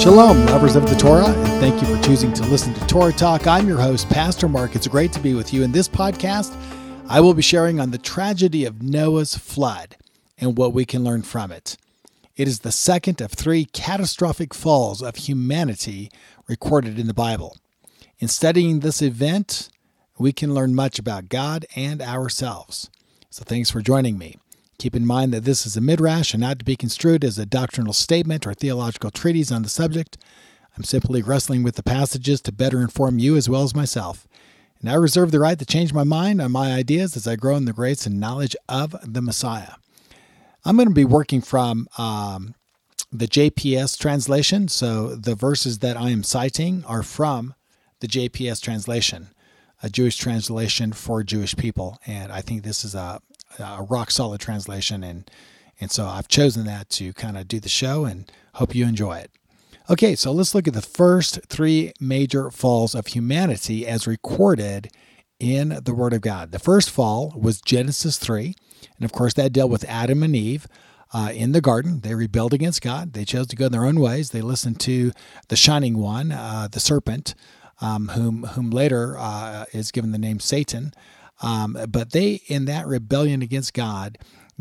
Shalom, 0.00 0.46
lovers 0.46 0.76
of 0.76 0.88
the 0.88 0.96
Torah, 0.96 1.26
and 1.26 1.60
thank 1.60 1.82
you 1.82 1.94
for 1.94 2.02
choosing 2.02 2.32
to 2.32 2.42
listen 2.44 2.72
to 2.72 2.86
Torah 2.86 3.12
Talk. 3.12 3.46
I'm 3.46 3.68
your 3.68 3.78
host, 3.78 4.08
Pastor 4.08 4.48
Mark. 4.48 4.74
It's 4.74 4.88
great 4.88 5.12
to 5.12 5.20
be 5.20 5.34
with 5.34 5.52
you. 5.52 5.62
In 5.62 5.72
this 5.72 5.90
podcast, 5.90 6.56
I 7.06 7.20
will 7.20 7.34
be 7.34 7.42
sharing 7.42 7.78
on 7.78 7.90
the 7.90 7.98
tragedy 7.98 8.64
of 8.64 8.82
Noah's 8.82 9.36
flood 9.36 9.98
and 10.38 10.56
what 10.56 10.72
we 10.72 10.86
can 10.86 11.04
learn 11.04 11.20
from 11.20 11.52
it. 11.52 11.76
It 12.34 12.48
is 12.48 12.60
the 12.60 12.72
second 12.72 13.20
of 13.20 13.32
three 13.32 13.66
catastrophic 13.66 14.54
falls 14.54 15.02
of 15.02 15.16
humanity 15.16 16.10
recorded 16.48 16.98
in 16.98 17.06
the 17.06 17.12
Bible. 17.12 17.58
In 18.20 18.28
studying 18.28 18.80
this 18.80 19.02
event, 19.02 19.68
we 20.18 20.32
can 20.32 20.54
learn 20.54 20.74
much 20.74 20.98
about 20.98 21.28
God 21.28 21.66
and 21.76 22.00
ourselves. 22.00 22.88
So 23.28 23.44
thanks 23.44 23.68
for 23.68 23.82
joining 23.82 24.16
me. 24.16 24.38
Keep 24.80 24.96
in 24.96 25.04
mind 25.04 25.34
that 25.34 25.44
this 25.44 25.66
is 25.66 25.76
a 25.76 25.80
midrash 25.82 26.32
and 26.32 26.40
not 26.40 26.58
to 26.58 26.64
be 26.64 26.74
construed 26.74 27.22
as 27.22 27.38
a 27.38 27.44
doctrinal 27.44 27.92
statement 27.92 28.46
or 28.46 28.54
theological 28.54 29.10
treatise 29.10 29.52
on 29.52 29.62
the 29.62 29.68
subject. 29.68 30.16
I'm 30.74 30.84
simply 30.84 31.20
wrestling 31.20 31.62
with 31.62 31.74
the 31.74 31.82
passages 31.82 32.40
to 32.40 32.50
better 32.50 32.80
inform 32.80 33.18
you 33.18 33.36
as 33.36 33.46
well 33.46 33.62
as 33.62 33.74
myself. 33.74 34.26
And 34.80 34.88
I 34.88 34.94
reserve 34.94 35.32
the 35.32 35.38
right 35.38 35.58
to 35.58 35.66
change 35.66 35.92
my 35.92 36.04
mind 36.04 36.40
on 36.40 36.52
my 36.52 36.72
ideas 36.72 37.14
as 37.14 37.26
I 37.26 37.36
grow 37.36 37.56
in 37.56 37.66
the 37.66 37.74
grace 37.74 38.06
and 38.06 38.18
knowledge 38.18 38.56
of 38.70 38.96
the 39.04 39.20
Messiah. 39.20 39.74
I'm 40.64 40.76
going 40.76 40.88
to 40.88 40.94
be 40.94 41.04
working 41.04 41.42
from 41.42 41.86
um, 41.98 42.54
the 43.12 43.28
JPS 43.28 43.98
translation. 43.98 44.68
So 44.68 45.14
the 45.14 45.34
verses 45.34 45.80
that 45.80 45.98
I 45.98 46.08
am 46.08 46.22
citing 46.22 46.84
are 46.86 47.02
from 47.02 47.52
the 48.00 48.08
JPS 48.08 48.62
translation, 48.62 49.28
a 49.82 49.90
Jewish 49.90 50.16
translation 50.16 50.94
for 50.94 51.22
Jewish 51.22 51.54
people. 51.54 51.98
And 52.06 52.32
I 52.32 52.40
think 52.40 52.62
this 52.62 52.82
is 52.82 52.94
a 52.94 53.20
a 53.58 53.82
rock 53.82 54.10
solid 54.10 54.40
translation, 54.40 55.02
and 55.02 55.30
and 55.80 55.90
so 55.90 56.06
I've 56.06 56.28
chosen 56.28 56.64
that 56.66 56.90
to 56.90 57.12
kind 57.14 57.38
of 57.38 57.48
do 57.48 57.60
the 57.60 57.68
show, 57.68 58.04
and 58.04 58.30
hope 58.54 58.74
you 58.74 58.86
enjoy 58.86 59.18
it. 59.18 59.30
Okay, 59.88 60.14
so 60.14 60.30
let's 60.30 60.54
look 60.54 60.68
at 60.68 60.74
the 60.74 60.82
first 60.82 61.40
three 61.48 61.92
major 61.98 62.50
falls 62.50 62.94
of 62.94 63.08
humanity 63.08 63.86
as 63.86 64.06
recorded 64.06 64.90
in 65.40 65.80
the 65.82 65.94
Word 65.94 66.12
of 66.12 66.20
God. 66.20 66.52
The 66.52 66.58
first 66.58 66.90
fall 66.90 67.34
was 67.36 67.60
Genesis 67.60 68.18
3, 68.18 68.54
and 68.96 69.04
of 69.04 69.10
course, 69.12 69.34
that 69.34 69.52
dealt 69.52 69.70
with 69.70 69.84
Adam 69.88 70.22
and 70.22 70.36
Eve. 70.36 70.66
Uh, 71.12 71.32
in 71.34 71.50
the 71.50 71.60
garden. 71.60 72.02
They 72.02 72.14
rebelled 72.14 72.54
against 72.54 72.82
God. 72.82 73.14
They 73.14 73.24
chose 73.24 73.48
to 73.48 73.56
go 73.56 73.68
their 73.68 73.84
own 73.84 73.98
ways. 73.98 74.30
They 74.30 74.42
listened 74.42 74.78
to 74.82 75.10
the 75.48 75.56
shining 75.56 75.98
one, 75.98 76.30
uh, 76.30 76.68
the 76.70 76.78
serpent, 76.78 77.34
um, 77.80 78.10
whom 78.10 78.44
whom 78.44 78.70
later 78.70 79.16
uh, 79.18 79.64
is 79.72 79.90
given 79.90 80.12
the 80.12 80.18
name 80.18 80.38
Satan. 80.38 80.94
Um, 81.40 81.76
but 81.88 82.12
they, 82.12 82.42
in 82.46 82.66
that 82.66 82.86
rebellion 82.86 83.42
against 83.42 83.74
God, 83.74 84.18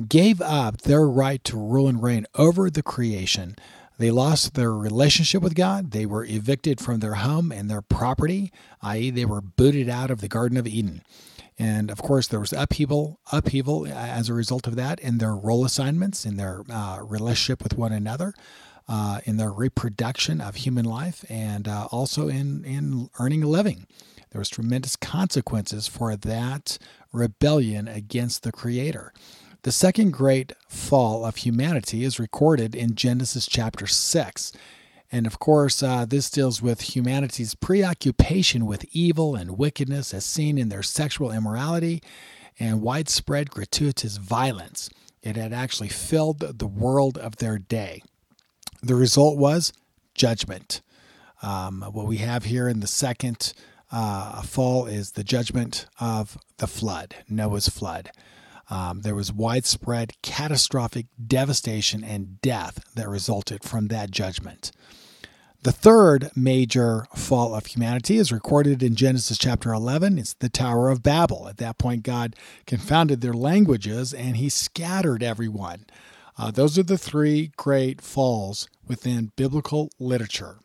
gave 0.08 0.42
up 0.42 0.82
their 0.82 1.06
right 1.08 1.44
to 1.44 1.58
rule 1.58 1.88
and 1.88 2.02
reign 2.02 2.26
over 2.36 2.70
the 2.70 2.84
creation. 2.84 3.56
They 3.98 4.12
lost 4.12 4.54
their 4.54 4.72
relationship 4.72 5.44
with 5.44 5.56
God. 5.56 5.92
They 5.92 6.06
were 6.06 6.24
evicted 6.24 6.80
from 6.80 7.02
their 7.02 7.16
home 7.16 7.52
and 7.52 7.70
their 7.70 7.82
property, 7.82 8.52
i.e., 8.82 9.10
they 9.10 9.26
were 9.26 9.42
booted 9.42 9.90
out 9.90 10.10
of 10.10 10.22
the 10.22 10.30
Garden 10.30 10.58
of 10.58 10.66
Eden. 10.66 11.04
And 11.60 11.92
of 11.92 12.02
course, 12.02 12.26
there 12.26 12.40
was 12.40 12.54
upheaval, 12.54 13.20
upheaval 13.34 13.86
as 13.86 14.30
a 14.30 14.34
result 14.34 14.66
of 14.66 14.78
that 14.78 15.02
in 15.02 15.18
their 15.18 15.36
role 15.36 15.66
assignments, 15.66 16.26
in 16.26 16.38
their 16.38 16.64
uh, 16.72 17.00
relationship 17.04 17.62
with 17.62 17.78
one 17.78 17.92
another, 17.92 18.34
uh, 18.88 19.20
in 19.26 19.36
their 19.36 19.52
reproduction 19.52 20.40
of 20.40 20.56
human 20.56 20.86
life, 20.86 21.26
and 21.30 21.68
uh, 21.68 21.90
also 21.92 22.30
in, 22.30 22.64
in 22.64 23.10
earning 23.20 23.44
a 23.44 23.48
living. 23.48 23.86
There 24.32 24.40
was 24.40 24.50
tremendous 24.50 24.96
consequences 24.96 25.88
for 25.88 26.16
that 26.16 26.78
rebellion 27.12 27.88
against 27.88 28.44
the 28.44 28.52
Creator. 28.52 29.14
The 29.64 29.72
second 29.72 30.12
great 30.12 30.54
fall 30.68 31.26
of 31.26 31.38
humanity 31.38 32.04
is 32.04 32.20
recorded 32.20 32.76
in 32.76 32.96
Genesis 32.96 33.46
chapter 33.46 33.88
6. 33.88 34.54
And 35.12 35.26
of 35.26 35.40
course, 35.40 35.82
uh, 35.82 36.06
this 36.06 36.30
deals 36.30 36.62
with 36.62 36.96
humanity's 36.96 37.56
preoccupation 37.56 38.66
with 38.66 38.86
evil 38.94 39.36
and 39.36 39.58
wickedness 39.58 40.14
as 40.14 40.24
seen 40.24 40.58
in 40.58 40.70
their 40.70 40.84
sexual 40.84 41.32
immorality 41.32 42.02
and 42.60 42.82
widespread 42.82 43.50
gratuitous 43.50 44.18
violence. 44.18 44.90
It 45.24 45.36
had 45.36 45.52
actually 45.52 45.90
filled 45.90 46.40
the 46.40 46.68
world 46.68 47.18
of 47.18 47.38
their 47.38 47.58
day. 47.58 48.04
The 48.82 48.96
result 48.96 49.38
was 49.38 49.74
judgment. 50.14 50.82
Um, 51.42 51.82
what 51.92 52.06
we 52.06 52.18
have 52.18 52.46
here 52.46 52.68
in 52.68 52.80
the 52.80 52.88
second 52.88 53.54
uh, 53.92 54.42
fall 54.42 54.86
is 54.86 55.12
the 55.12 55.24
judgment 55.24 55.86
of 56.00 56.38
the 56.58 56.68
flood, 56.68 57.16
Noah's 57.28 57.70
flood. 57.70 58.12
Um, 58.70 59.02
there 59.02 59.16
was 59.16 59.34
widespread, 59.34 60.14
catastrophic 60.22 61.08
devastation 61.26 62.04
and 62.04 62.40
death 62.42 62.84
that 62.96 63.10
resulted 63.10 63.64
from 63.64 63.88
that 63.88 64.12
judgment. 64.12 64.72
The 65.64 65.72
third 65.74 66.32
major 66.38 67.06
fall 67.16 67.54
of 67.54 67.66
humanity 67.66 68.18
is 68.18 68.32
recorded 68.32 68.82
in 68.82 68.96
Genesis 68.96 69.38
chapter 69.38 69.74
11. 69.74 70.18
It's 70.18 70.34
the 70.36 70.48
Tower 70.48 70.90
of 70.90 71.04
Babel. 71.04 71.50
At 71.50 71.58
that 71.58 71.78
point, 71.78 72.04
God 72.04 72.36
confounded 72.66 73.20
their 73.20 73.34
languages 73.34 74.14
and 74.14 74.38
he 74.38 74.48
scattered 74.48 75.22
everyone. 75.22 75.86
Uh, 76.38 76.52
those 76.52 76.78
are 76.80 76.84
the 76.84 76.98
three 76.98 77.52
great 77.58 78.00
falls 78.00 78.70
within 78.88 79.34
biblical 79.36 79.90
literature. 80.00 80.60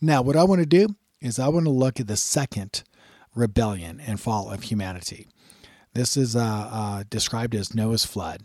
Now, 0.00 0.22
what 0.22 0.36
I 0.36 0.44
want 0.44 0.60
to 0.60 0.66
do 0.66 0.94
is 1.20 1.38
I 1.38 1.48
want 1.48 1.66
to 1.66 1.70
look 1.70 2.00
at 2.00 2.06
the 2.06 2.16
second 2.16 2.82
rebellion 3.34 4.00
and 4.00 4.20
fall 4.20 4.50
of 4.50 4.64
humanity. 4.64 5.28
This 5.94 6.16
is 6.16 6.36
uh, 6.36 6.68
uh, 6.70 7.04
described 7.08 7.54
as 7.54 7.74
Noah's 7.74 8.04
flood. 8.04 8.42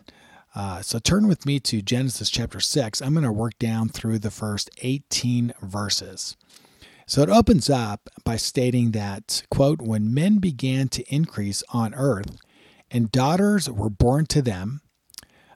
Uh, 0.55 0.81
so 0.81 0.99
turn 0.99 1.27
with 1.27 1.45
me 1.45 1.59
to 1.59 1.81
Genesis 1.81 2.29
chapter 2.29 2.59
6. 2.59 3.01
I'm 3.01 3.13
going 3.13 3.23
to 3.25 3.31
work 3.31 3.57
down 3.59 3.89
through 3.89 4.19
the 4.19 4.31
first 4.31 4.69
18 4.81 5.53
verses. 5.61 6.37
So 7.05 7.21
it 7.21 7.29
opens 7.29 7.69
up 7.69 8.09
by 8.23 8.37
stating 8.37 8.91
that, 8.91 9.43
quote, 9.49 9.81
when 9.81 10.13
men 10.13 10.37
began 10.37 10.87
to 10.89 11.13
increase 11.13 11.63
on 11.69 11.93
earth 11.95 12.37
and 12.89 13.11
daughters 13.11 13.69
were 13.69 13.89
born 13.89 14.25
to 14.27 14.41
them, 14.41 14.81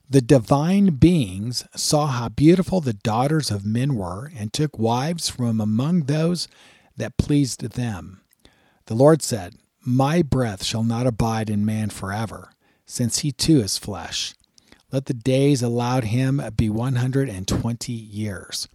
the 0.09 0.21
divine 0.21 0.95
beings 0.95 1.65
saw 1.75 2.07
how 2.07 2.29
beautiful 2.29 2.81
the 2.81 2.93
daughters 2.93 3.51
of 3.51 3.65
men 3.65 3.95
were 3.95 4.31
and 4.35 4.51
took 4.51 4.79
wives 4.79 5.29
from 5.29 5.59
among 5.59 6.01
those 6.01 6.47
that 6.97 7.17
pleased 7.17 7.61
them. 7.61 8.21
The 8.87 8.95
Lord 8.95 9.21
said, 9.21 9.55
My 9.81 10.21
breath 10.21 10.63
shall 10.63 10.83
not 10.83 11.07
abide 11.07 11.49
in 11.49 11.65
man 11.65 11.89
forever, 11.89 12.51
since 12.85 13.19
he 13.19 13.31
too 13.31 13.59
is 13.59 13.77
flesh. 13.77 14.33
Let 14.91 15.05
the 15.05 15.13
days 15.13 15.61
allowed 15.61 16.05
him 16.05 16.41
be 16.55 16.69
120 16.69 17.91
years. 17.91 18.67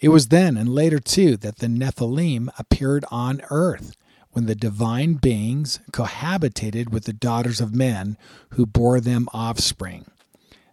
It 0.00 0.08
was 0.08 0.28
then 0.28 0.56
and 0.56 0.68
later 0.68 0.98
too 0.98 1.36
that 1.38 1.58
the 1.58 1.66
Nephilim 1.66 2.48
appeared 2.58 3.04
on 3.10 3.42
earth, 3.50 3.96
when 4.30 4.46
the 4.46 4.54
divine 4.54 5.14
beings 5.14 5.80
cohabitated 5.90 6.90
with 6.90 7.04
the 7.04 7.12
daughters 7.12 7.60
of 7.60 7.74
men 7.74 8.16
who 8.50 8.66
bore 8.66 9.00
them 9.00 9.28
offspring. 9.32 10.06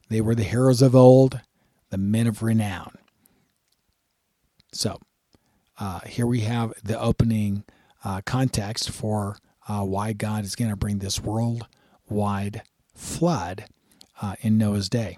They 0.10 0.22
were 0.22 0.36
the 0.36 0.44
heroes 0.44 0.82
of 0.82 0.96
old, 0.96 1.42
the 1.90 1.98
men 1.98 2.28
of 2.28 2.44
renown. 2.44 2.98
So, 4.72 5.00
uh, 5.78 6.00
here 6.02 6.26
we 6.26 6.42
have 6.42 6.74
the 6.84 7.00
opening 7.00 7.64
uh, 8.04 8.22
context 8.26 8.90
for 8.90 9.38
uh, 9.68 9.82
why 9.82 10.14
God 10.14 10.44
is 10.44 10.56
going 10.56 10.70
to 10.70 10.78
bring 10.78 11.00
this 11.00 11.22
worldwide 11.22 12.62
flood 12.94 13.66
uh, 14.22 14.36
in 14.42 14.58
Noah's 14.58 14.90
day. 14.90 15.18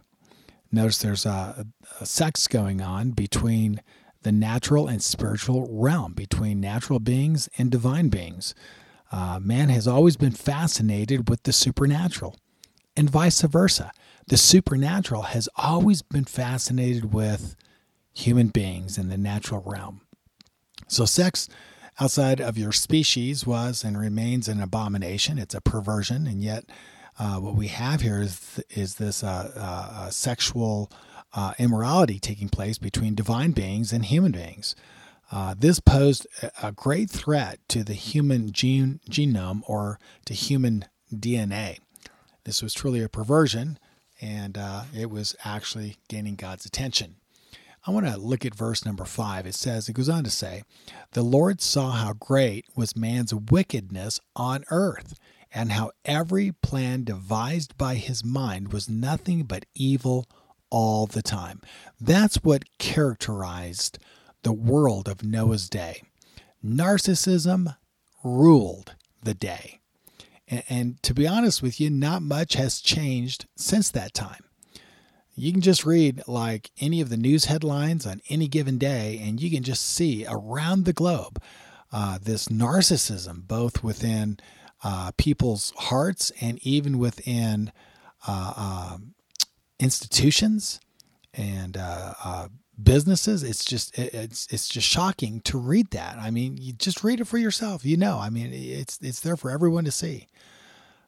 Notice 0.71 0.98
there's 1.00 1.25
a, 1.25 1.65
a, 2.01 2.06
sex 2.06 2.48
going 2.48 2.81
on 2.81 3.12
between 3.12 3.81
the 4.24 4.31
natural 4.31 4.88
and 4.88 5.01
spiritual 5.01 5.68
realm, 5.69 6.13
between 6.13 6.60
natural 6.60 7.00
beings 7.00 7.48
and 7.57 7.71
divine 7.71 8.10
beings. 8.10 8.53
Uh, 9.12 9.39
man 9.42 9.69
has 9.69 9.88
always 9.88 10.18
been 10.18 10.31
fascinated 10.31 11.30
with 11.30 11.44
the 11.44 11.53
supernatural, 11.53 12.36
and 12.98 13.10
vice 13.10 13.42
versa. 13.42 13.92
The 14.27 14.36
supernatural 14.36 15.21
has 15.24 15.48
always 15.56 16.01
been 16.01 16.25
fascinated 16.25 17.13
with 17.13 17.56
human 18.13 18.48
beings 18.48 18.98
in 18.98 19.07
the 19.07 19.18
natural 19.18 19.63
realm. 19.65 20.01
So, 20.88 21.06
sex 21.06 21.50
outside 22.00 22.39
of 22.39 22.57
your 22.57 22.72
species 22.72 23.45
was 23.45 23.84
and 23.84 24.00
remains 24.00 24.48
an 24.48 24.62
abomination. 24.62 25.38
It's 25.38 25.56
a 25.56 25.62
perversion, 25.62 26.28
and 26.28 26.42
yet 26.42 26.66
uh, 27.19 27.38
what 27.38 27.56
we 27.56 27.68
have 27.68 28.01
here 28.01 28.22
is 28.22 28.62
is 28.69 28.95
this 28.95 29.24
uh, 29.24 29.51
uh, 29.56 30.10
sexual 30.10 30.92
uh, 31.34 31.54
immorality 31.60 32.19
taking 32.19 32.50
place 32.50 32.78
between 32.78 33.16
divine 33.16 33.51
beings 33.51 33.92
and 33.92 34.06
human 34.06 34.31
beings. 34.31 34.75
Uh, 35.31 35.54
this 35.57 35.80
posed 35.80 36.25
a 36.63 36.72
great 36.72 37.10
threat 37.10 37.60
to 37.68 37.84
the 37.84 37.94
human 37.94 38.51
gene, 38.54 39.01
genome 39.10 39.62
or 39.68 40.00
to 40.25 40.34
human 40.34 40.86
DNA. 41.13 41.80
This 42.45 42.63
was 42.63 42.74
truly 42.74 43.04
a 43.04 43.10
perversion, 43.10 43.78
and 44.22 44.57
uh, 44.57 44.84
it 44.95 45.10
was 45.10 45.36
actually 45.44 45.98
gaining 46.07 46.36
God's 46.36 46.66
attention. 46.66 47.16
I 47.88 47.92
want 47.92 48.06
to 48.06 48.18
look 48.18 48.45
at 48.45 48.54
verse 48.54 48.86
number 48.86 49.06
five. 49.06 49.48
It 49.48 49.56
says, 49.56 49.88
it 49.88 49.94
goes 49.94 50.10
on 50.10 50.25
to 50.25 50.30
say, 50.30 50.63
The 51.13 51.22
Lord 51.22 51.62
saw 51.62 51.92
how 51.92 52.12
great 52.12 52.66
was 52.75 52.98
man's 52.98 53.34
wickedness 53.34 54.19
on 54.36 54.66
earth, 54.69 55.18
and 55.54 55.72
how 55.72 55.92
every 56.04 56.51
plan 56.51 57.06
devised 57.06 57.78
by 57.78 57.95
his 57.95 58.25
mind 58.25 58.74
was 58.74 58.89
nothing 58.89 59.44
but 59.44 59.66
evil 59.74 60.25
all 60.69 61.07
the 61.07 61.22
time. 61.22 61.62
That's 62.00 62.44
what 62.44 62.78
characterized 62.78 64.00
the 64.44 64.51
world 64.51 65.07
of 65.07 65.24
Noah's 65.24 65.69
day. 65.69 66.04
Narcissism 66.63 67.78
ruled 68.22 68.95
the 69.24 69.34
day. 69.34 69.80
And, 70.50 71.01
to 71.04 71.13
be 71.13 71.25
honest 71.25 71.62
with 71.62 71.80
you, 71.80 71.89
not 71.89 72.22
much 72.22 72.54
has 72.54 72.81
changed 72.81 73.48
since 73.56 73.89
that 73.92 74.13
time. 74.13 74.44
You 75.39 75.51
can 75.51 75.62
just 75.62 75.86
read 75.86 76.24
like 76.28 76.72
any 76.80 77.00
of 77.00 77.10
the 77.10 77.16
news 77.16 77.45
headlines 77.45 78.07
on 78.07 78.22
any 78.28 78.48
given 78.48 78.80
day, 78.80 79.22
and 79.24 79.39
you 79.39 79.51
can 79.51 79.62
just 79.62 79.86
see 79.86 80.25
around 80.28 80.86
the 80.86 80.94
globe 80.94 81.39
uh, 81.94 82.18
this 82.19 82.48
narcissism, 82.48 83.48
both 83.48 83.84
within 83.84 84.39
uh, 84.84 85.12
people's 85.16 85.74
hearts 85.78 86.31
and 86.42 86.57
even 86.63 86.98
within 86.98 87.72
uh, 88.28 88.54
um, 88.95 89.13
institutions 89.80 90.80
and 91.36 91.78
uh, 91.78 92.13
uh, 92.24 92.48
businesses. 92.81 93.44
It's 93.44 93.63
just 93.63 93.95
it's 93.95 94.48
it's 94.51 94.68
just 94.68 94.88
shocking 94.88 95.42
to 95.42 95.60
read 95.60 95.92
that. 95.92 96.18
I 96.18 96.31
mean, 96.31 96.57
you 96.57 96.74
just 96.74 97.04
read 97.04 97.19
it 97.19 97.25
for 97.25 97.38
yourself. 97.38 97.86
You 97.86 97.98
know, 97.98 98.18
I 98.18 98.31
mean, 98.31 98.51
it's 98.51 98.98
it's 99.04 99.19
there 99.19 99.38
for 99.38 99.51
everyone 99.51 99.86
to 99.86 99.92
see. 99.92 100.28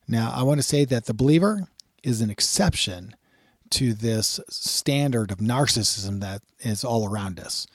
Now, 0.07 0.31
I 0.35 0.43
want 0.43 0.59
to 0.59 0.67
say 0.67 0.85
that 0.85 1.05
the 1.05 1.15
believer 1.15 1.67
is 2.03 2.21
an 2.21 2.29
exception 2.29 3.15
to 3.71 3.93
this 3.93 4.39
standard 4.49 5.31
of 5.31 5.37
narcissism 5.37 6.21
that 6.21 6.41
is 6.59 6.83
all 6.83 7.07
around 7.07 7.39
us. 7.39 7.67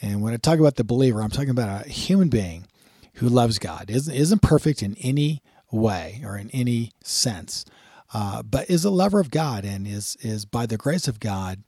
And 0.00 0.22
when 0.22 0.34
I 0.34 0.36
talk 0.36 0.58
about 0.58 0.76
the 0.76 0.84
believer, 0.84 1.22
I'm 1.22 1.30
talking 1.30 1.50
about 1.50 1.86
a 1.86 1.88
human 1.88 2.28
being 2.28 2.66
who 3.14 3.28
loves 3.28 3.58
God, 3.58 3.90
isn't, 3.90 4.14
isn't 4.14 4.42
perfect 4.42 4.82
in 4.82 4.96
any 5.00 5.42
way 5.70 6.22
or 6.24 6.36
in 6.36 6.50
any 6.50 6.92
sense, 7.02 7.64
uh, 8.12 8.42
but 8.42 8.68
is 8.68 8.84
a 8.84 8.90
lover 8.90 9.20
of 9.20 9.30
God 9.30 9.64
and 9.64 9.86
is, 9.86 10.16
is 10.20 10.44
by 10.44 10.66
the 10.66 10.76
grace 10.76 11.08
of 11.08 11.20
God, 11.20 11.62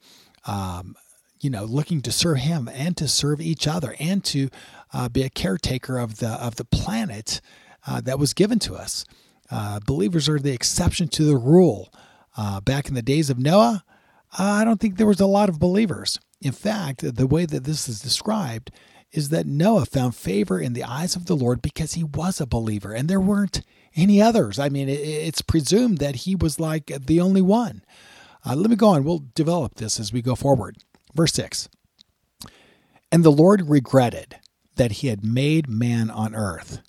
um, 0.45 0.97
you 1.41 1.51
know, 1.51 1.65
looking 1.65 2.01
to 2.03 2.13
serve 2.13 2.39
Him 2.39 2.69
and 2.73 2.97
to 2.97 3.09
serve 3.09 3.41
each 3.41 3.69
other 3.69 3.95
and 4.01 4.25
to 4.25 4.49
uh, 4.93 5.09
be 5.09 5.23
a 5.23 5.31
caretaker 5.31 5.99
of 5.99 6.19
the 6.19 6.29
of 6.29 6.57
the 6.57 6.65
planet 6.65 7.41
uh, 7.87 8.01
that 8.01 8.19
was 8.19 8.33
given 8.33 8.59
to 8.61 8.75
us. 8.75 9.05
Uh, 9.51 9.79
believers 9.87 10.29
are 10.29 10.39
the 10.39 10.53
exception 10.53 11.09
to 11.09 11.25
the 11.25 11.37
rule. 11.37 11.93
Uh, 12.37 12.61
back 12.61 12.89
in 12.89 12.95
the 12.95 13.03
days 13.03 13.31
of 13.31 13.39
Noah, 13.39 13.85
I 14.39 14.65
don't 14.65 14.81
think 14.81 14.97
there 14.97 15.07
was 15.07 15.21
a 15.21 15.27
lot 15.27 15.49
of 15.49 15.59
believers. 15.59 16.21
In 16.41 16.53
fact, 16.53 17.17
the 17.17 17.27
way 17.27 17.47
that 17.47 17.65
this 17.65 17.89
is 17.89 18.01
described 18.01 18.71
is 19.13 19.31
that 19.31 19.47
Noah 19.47 19.87
found 19.87 20.15
favor 20.15 20.61
in 20.61 20.75
the 20.75 20.85
eyes 20.85 21.17
of 21.17 21.27
the 21.27 21.37
Lord 21.37 21.63
because 21.63 21.95
he 21.95 22.05
was 22.05 22.41
a 22.41 22.47
believer 22.47 22.93
and 22.93 23.09
there 23.09 23.21
weren't 23.21 23.63
any 23.95 24.21
others. 24.21 24.59
I 24.59 24.69
mean, 24.69 24.89
it's 24.89 25.41
presumed 25.41 25.99
that 25.99 26.17
he 26.17 26.37
was 26.37 26.61
like 26.61 26.93
the 27.07 27.21
only 27.21 27.41
one. 27.41 27.83
Uh, 28.45 28.55
let 28.55 28.69
me 28.69 28.77
go 28.77 28.89
on. 28.89 29.05
We'll 29.05 29.25
develop 29.35 29.77
this 29.77 29.99
as 29.99 30.13
we 30.13 30.21
go 30.23 30.35
forward. 30.35 30.77
Verse 31.15 31.33
6 31.33 31.69
And 33.11 33.25
the 33.25 33.33
Lord 33.33 33.71
regretted 33.71 34.37
that 34.77 34.93
he 34.93 35.09
had 35.09 35.25
made 35.25 35.69
man 35.69 36.11
on 36.11 36.35
earth, 36.35 36.81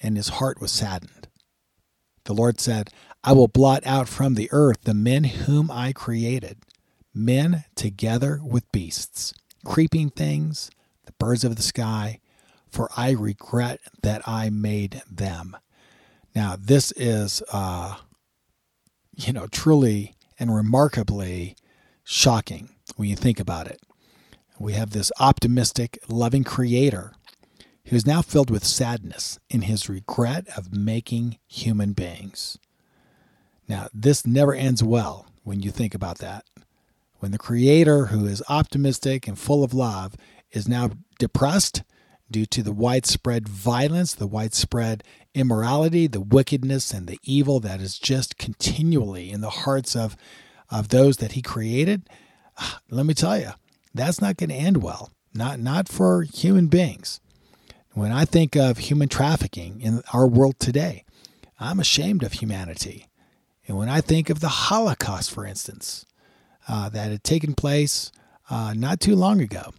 and 0.00 0.16
his 0.16 0.28
heart 0.28 0.60
was 0.60 0.72
saddened. 0.72 1.28
The 2.24 2.32
Lord 2.32 2.60
said, 2.60 2.90
I 3.22 3.32
will 3.32 3.48
blot 3.48 3.86
out 3.86 4.08
from 4.08 4.34
the 4.34 4.48
earth 4.50 4.82
the 4.82 4.94
men 4.94 5.24
whom 5.24 5.70
I 5.70 5.92
created, 5.92 6.58
men 7.12 7.64
together 7.74 8.40
with 8.42 8.70
beasts, 8.72 9.34
creeping 9.64 10.10
things, 10.10 10.70
the 11.04 11.12
birds 11.12 11.44
of 11.44 11.56
the 11.56 11.62
sky, 11.62 12.20
for 12.70 12.88
I 12.96 13.10
regret 13.10 13.80
that 14.02 14.26
I 14.26 14.48
made 14.48 15.02
them. 15.10 15.56
Now, 16.34 16.56
this 16.58 16.92
is, 16.92 17.42
uh, 17.52 17.96
you 19.16 19.32
know, 19.34 19.48
truly 19.48 20.14
and 20.38 20.54
remarkably 20.54 21.56
shocking 22.04 22.70
when 22.96 23.08
you 23.08 23.16
think 23.16 23.38
about 23.38 23.66
it. 23.66 23.82
We 24.58 24.72
have 24.74 24.90
this 24.90 25.12
optimistic, 25.20 25.98
loving 26.08 26.44
creator 26.44 27.12
who 27.86 27.96
is 27.96 28.06
now 28.06 28.22
filled 28.22 28.50
with 28.50 28.64
sadness 28.64 29.38
in 29.50 29.62
his 29.62 29.88
regret 29.88 30.46
of 30.56 30.74
making 30.74 31.38
human 31.46 31.92
beings. 31.92 32.58
Now, 33.70 33.86
this 33.94 34.26
never 34.26 34.52
ends 34.52 34.82
well 34.82 35.26
when 35.44 35.60
you 35.60 35.70
think 35.70 35.94
about 35.94 36.18
that. 36.18 36.44
When 37.20 37.30
the 37.30 37.38
Creator, 37.38 38.06
who 38.06 38.26
is 38.26 38.42
optimistic 38.48 39.28
and 39.28 39.38
full 39.38 39.62
of 39.62 39.72
love, 39.72 40.16
is 40.50 40.66
now 40.66 40.90
depressed 41.20 41.84
due 42.28 42.46
to 42.46 42.64
the 42.64 42.72
widespread 42.72 43.48
violence, 43.48 44.12
the 44.12 44.26
widespread 44.26 45.04
immorality, 45.36 46.08
the 46.08 46.20
wickedness, 46.20 46.90
and 46.90 47.06
the 47.06 47.20
evil 47.22 47.60
that 47.60 47.80
is 47.80 47.96
just 47.96 48.38
continually 48.38 49.30
in 49.30 49.40
the 49.40 49.50
hearts 49.50 49.94
of, 49.94 50.16
of 50.68 50.88
those 50.88 51.18
that 51.18 51.32
He 51.32 51.40
created, 51.40 52.08
ah, 52.58 52.80
let 52.90 53.06
me 53.06 53.14
tell 53.14 53.38
you, 53.38 53.50
that's 53.94 54.20
not 54.20 54.36
going 54.36 54.50
to 54.50 54.56
end 54.56 54.82
well. 54.82 55.12
Not, 55.32 55.60
not 55.60 55.88
for 55.88 56.22
human 56.22 56.66
beings. 56.66 57.20
When 57.92 58.10
I 58.10 58.24
think 58.24 58.56
of 58.56 58.78
human 58.78 59.08
trafficking 59.08 59.80
in 59.80 60.02
our 60.12 60.26
world 60.26 60.58
today, 60.58 61.04
I'm 61.60 61.78
ashamed 61.78 62.24
of 62.24 62.32
humanity. 62.32 63.06
And 63.70 63.78
when 63.78 63.88
I 63.88 64.00
think 64.00 64.30
of 64.30 64.40
the 64.40 64.48
Holocaust, 64.48 65.30
for 65.30 65.46
instance, 65.46 66.04
uh, 66.66 66.88
that 66.88 67.12
had 67.12 67.22
taken 67.22 67.54
place 67.54 68.10
uh, 68.50 68.74
not 68.76 68.98
too 68.98 69.14
long 69.14 69.40
ago, 69.40 69.72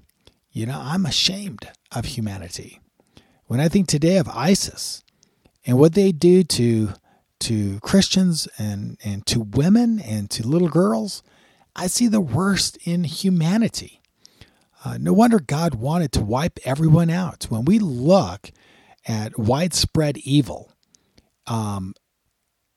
you 0.50 0.66
know, 0.66 0.80
I'm 0.82 1.06
ashamed 1.06 1.68
of 1.92 2.06
humanity. 2.06 2.80
When 3.48 3.60
I 3.60 3.68
think 3.68 3.88
today 3.88 4.16
of 4.16 4.30
ISIS 4.30 5.04
and 5.66 5.78
what 5.78 5.94
they 5.94 6.14
do 6.14 6.42
to 6.42 6.94
to 7.42 7.82
Christians 7.82 8.48
and, 8.58 8.98
and 9.04 9.26
to 9.26 9.42
women 9.42 10.00
and 10.00 10.30
to 10.30 10.48
little 10.48 10.70
girls, 10.70 11.22
I 11.76 11.88
see 11.88 12.08
the 12.08 12.22
worst 12.22 12.78
in 12.86 13.04
humanity. 13.04 14.00
Uh, 14.86 15.00
no 15.02 15.12
wonder 15.12 15.42
God 15.42 15.76
wanted 15.76 16.14
to 16.14 16.22
wipe 16.22 16.60
everyone 16.64 17.10
out. 17.10 17.48
When 17.50 17.66
we 17.66 17.78
look 17.78 18.52
at 19.06 19.38
widespread 19.38 20.18
evil, 20.20 20.72
um, 21.46 21.94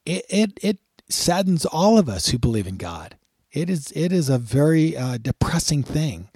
it, 0.05 0.25
it, 0.29 0.59
it 0.61 0.79
saddens 1.15 1.65
all 1.65 1.99
of 1.99 2.09
us 2.09 2.29
who 2.29 2.39
believe 2.39 2.67
in 2.67 2.77
God. 2.77 3.17
It 3.53 3.71
is 3.71 3.93
it 3.95 4.13
is 4.13 4.29
a 4.29 4.39
very 4.39 4.97
uh, 4.97 5.19
depressing 5.19 5.83
thing, 5.83 6.29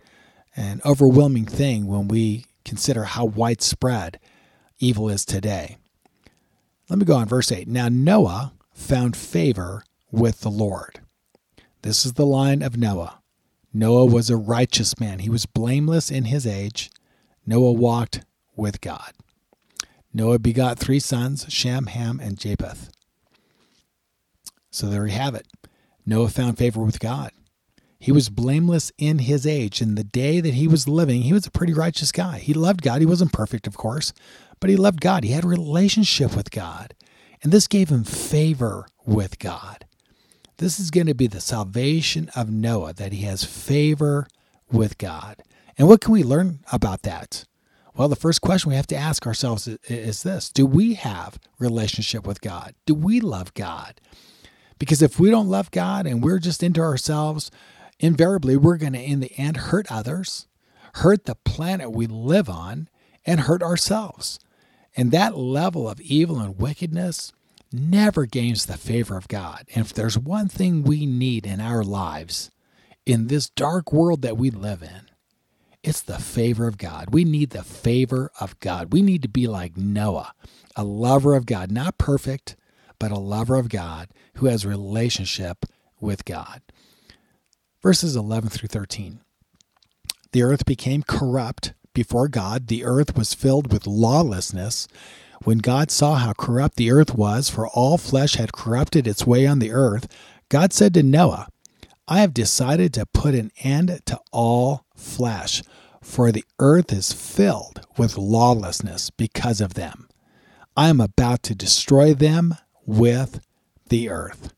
an 0.57 0.81
overwhelming 0.85 1.47
thing 1.47 1.87
when 1.87 2.09
we 2.09 2.47
consider 2.65 3.05
how 3.05 3.25
widespread 3.25 4.21
evil 4.79 5.09
is 5.09 5.25
today. 5.25 5.79
Let 6.89 6.99
me 6.99 7.05
go 7.05 7.17
on 7.17 7.27
verse 7.27 7.51
8. 7.51 7.69
Now 7.69 7.89
Noah 7.89 8.53
found 8.73 9.17
favor 9.17 9.83
with 10.11 10.41
the 10.41 10.51
Lord. 10.51 11.01
This 11.83 12.07
is 12.07 12.15
the 12.15 12.27
line 12.27 12.63
of 12.63 12.77
Noah. 12.77 13.21
Noah 13.75 14.07
was 14.07 14.31
a 14.31 14.37
righteous 14.37 14.99
man. 14.99 15.19
He 15.21 15.31
was 15.31 15.47
blameless 15.47 16.11
in 16.11 16.25
his 16.25 16.47
age. 16.47 16.91
Noah 17.45 17.73
walked 17.73 18.25
with 18.57 18.81
God. 18.81 19.13
Noah 20.15 20.39
begot 20.39 20.79
three 20.79 21.01
sons, 21.01 21.47
Shem, 21.49 21.87
Ham, 21.87 22.19
and 22.23 22.39
Japheth. 22.39 22.91
So 24.79 24.87
there 24.87 25.03
we 25.03 25.11
have 25.11 25.35
it. 25.35 25.49
Noah 26.07 26.29
found 26.29 26.57
favor 26.57 26.81
with 26.81 27.01
God. 27.01 27.33
He 27.99 28.13
was 28.13 28.29
blameless 28.29 28.93
in 28.97 29.19
his 29.19 29.45
age. 29.45 29.83
In 29.83 29.97
the 29.97 30.05
day 30.05 30.41
that 30.41 30.55
he 30.55 30.69
was 30.69 30.87
living, 30.87 31.23
he 31.23 31.33
was 31.33 31.49
a 31.49 31.51
pretty 31.51 31.73
righteous 31.73 32.13
guy. 32.13 32.39
He 32.39 32.55
loved 32.55 32.83
God. 32.83 33.01
He 33.01 33.07
wasn't 33.07 33.33
perfect, 33.33 33.67
of 33.67 33.77
course, 33.77 34.13
but 34.61 34.71
he 34.71 34.77
loved 34.77 35.01
God. 35.01 35.25
He 35.25 35.33
had 35.33 35.43
a 35.43 35.49
relationship 35.49 36.37
with 36.37 36.53
God. 36.53 36.95
And 37.43 37.51
this 37.51 37.67
gave 37.67 37.89
him 37.89 38.05
favor 38.05 38.87
with 39.05 39.41
God. 39.41 39.85
This 40.59 40.79
is 40.79 40.93
going 40.93 41.09
to 41.09 41.15
be 41.15 41.27
the 41.27 41.41
salvation 41.41 42.31
of 42.37 42.49
Noah, 42.49 42.95
that 42.95 43.13
he 43.13 43.23
has 43.23 43.43
favor 43.43 44.29
with 44.71 44.97
God. 44.97 45.43
And 45.77 45.89
what 45.89 46.01
can 46.01 46.13
we 46.13 46.23
learn 46.23 46.61
about 46.71 47.03
that? 47.03 47.47
Well, 47.97 48.07
the 48.07 48.15
first 48.15 48.43
question 48.43 48.71
we 48.71 48.77
have 48.77 48.87
to 48.89 48.97
ask 48.97 49.27
ourselves 49.27 49.67
is 49.89 50.23
this 50.23 50.51
Do 50.51 50.67
we 50.67 50.95
have 50.95 51.37
relationship 51.59 52.29
with 52.29 52.41
God? 52.41 52.77
Do 52.87 52.95
we 52.95 53.19
love 53.19 53.55
God? 53.55 54.01
Because 54.79 55.03
if 55.03 55.19
we 55.19 55.31
don't 55.31 55.49
love 55.49 55.71
God 55.71 56.07
and 56.07 56.23
we're 56.23 56.39
just 56.39 56.63
into 56.63 56.81
ourselves, 56.81 57.51
invariably 57.99 58.57
we're 58.57 58.77
going 58.77 58.93
to, 58.93 59.01
in 59.01 59.21
the 59.21 59.33
end, 59.39 59.57
hurt 59.57 59.91
others, 59.91 60.47
hurt 60.95 61.25
the 61.25 61.35
planet 61.35 61.93
we 61.93 62.07
live 62.07 62.49
on, 62.49 62.89
and 63.27 63.41
hurt 63.41 63.63
ourselves. 63.63 64.39
And 64.97 65.11
that 65.11 65.37
level 65.37 65.89
of 65.89 66.01
evil 66.01 66.39
and 66.39 66.59
wickedness 66.59 67.33
never 67.73 68.25
gains 68.27 68.67
the 68.67 68.77
favor 68.77 69.17
of 69.17 69.29
God. 69.29 69.65
And 69.75 69.85
if 69.85 69.93
there's 69.93 70.19
one 70.19 70.49
thing 70.49 70.83
we 70.83 71.07
need 71.07 71.47
in 71.47 71.61
our 71.61 71.85
lives, 71.85 72.51
in 73.05 73.27
this 73.27 73.51
dark 73.51 73.93
world 73.93 74.23
that 74.23 74.37
we 74.37 74.51
live 74.51 74.83
in, 74.83 75.11
it's 75.83 76.03
the 76.03 76.19
favor 76.19 76.67
of 76.67 76.79
God. 76.79 77.09
We 77.13 77.25
need 77.25 77.51
the 77.51 77.63
favor 77.63 78.31
of 78.41 78.59
God. 78.61 78.93
We 78.93 79.03
need 79.03 79.23
to 79.23 79.29
be 79.29 79.47
like 79.47 79.77
Noah, 79.77 80.33
a 80.75 80.85
lover 80.85 81.35
of 81.35 81.47
God, 81.47 81.71
not 81.71 81.99
perfect, 81.99 82.57
but 82.99 83.11
a 83.11 83.19
lover 83.19 83.57
of 83.57 83.69
God 83.69 84.09
who 84.35 84.47
has 84.47 84.67
relationship 84.67 85.65
with 86.01 86.25
God. 86.25 86.63
Verses 87.83 88.17
11 88.17 88.51
through 88.51 88.69
13. 88.69 89.21
The 90.33 90.43
earth 90.43 90.65
became 90.67 91.03
corrupt 91.03 91.75
before 91.95 92.29
God. 92.29 92.67
The 92.67 92.85
earth 92.85 93.17
was 93.17 93.35
filled 93.35 93.73
with 93.73 93.87
lawlessness. 93.87 94.89
When 95.45 95.59
God 95.59 95.91
saw 95.91 96.17
how 96.17 96.33
corrupt 96.33 96.77
the 96.77 96.91
earth 96.91 97.15
was, 97.15 97.49
for 97.49 97.69
all 97.69 97.99
flesh 97.99 98.35
had 98.35 98.53
corrupted 98.53 99.07
its 99.07 99.27
way 99.27 99.47
on 99.47 99.59
the 99.59 99.73
earth, 99.73 100.09
God 100.49 100.73
said 100.73 100.95
to 100.95 101.03
Noah, 101.03 101.49
I 102.07 102.21
have 102.21 102.35
decided 102.35 102.95
to 102.95 103.07
put 103.07 103.35
an 103.35 103.53
end 103.63 104.01
to 104.07 104.21
all 104.33 104.85
flesh, 104.95 105.63
for 106.03 106.33
the 106.33 106.45
earth 106.59 106.93
is 106.93 107.13
filled 107.13 107.87
with 107.97 108.17
lawlessness 108.17 109.11
because 109.11 109.61
of 109.61 109.75
them. 109.75 110.09
I 110.77 110.89
am 110.89 111.01
about 111.01 111.43
to 111.45 111.55
destroy 111.55 112.15
them 112.15 112.55
with 112.89 113.41
the 113.91 114.09
earth. 114.09 114.55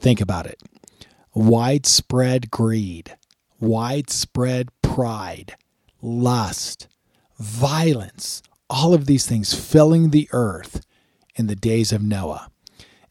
Think 0.00 0.20
about 0.20 0.46
it 0.46 0.60
widespread 1.34 2.50
greed, 2.50 3.16
widespread 3.60 4.68
pride, 4.82 5.54
lust, 6.00 6.88
violence, 7.38 8.42
all 8.68 8.92
of 8.92 9.06
these 9.06 9.26
things 9.26 9.54
filling 9.54 10.10
the 10.10 10.28
earth 10.32 10.84
in 11.36 11.46
the 11.46 11.56
days 11.56 11.92
of 11.92 12.02
Noah. 12.02 12.50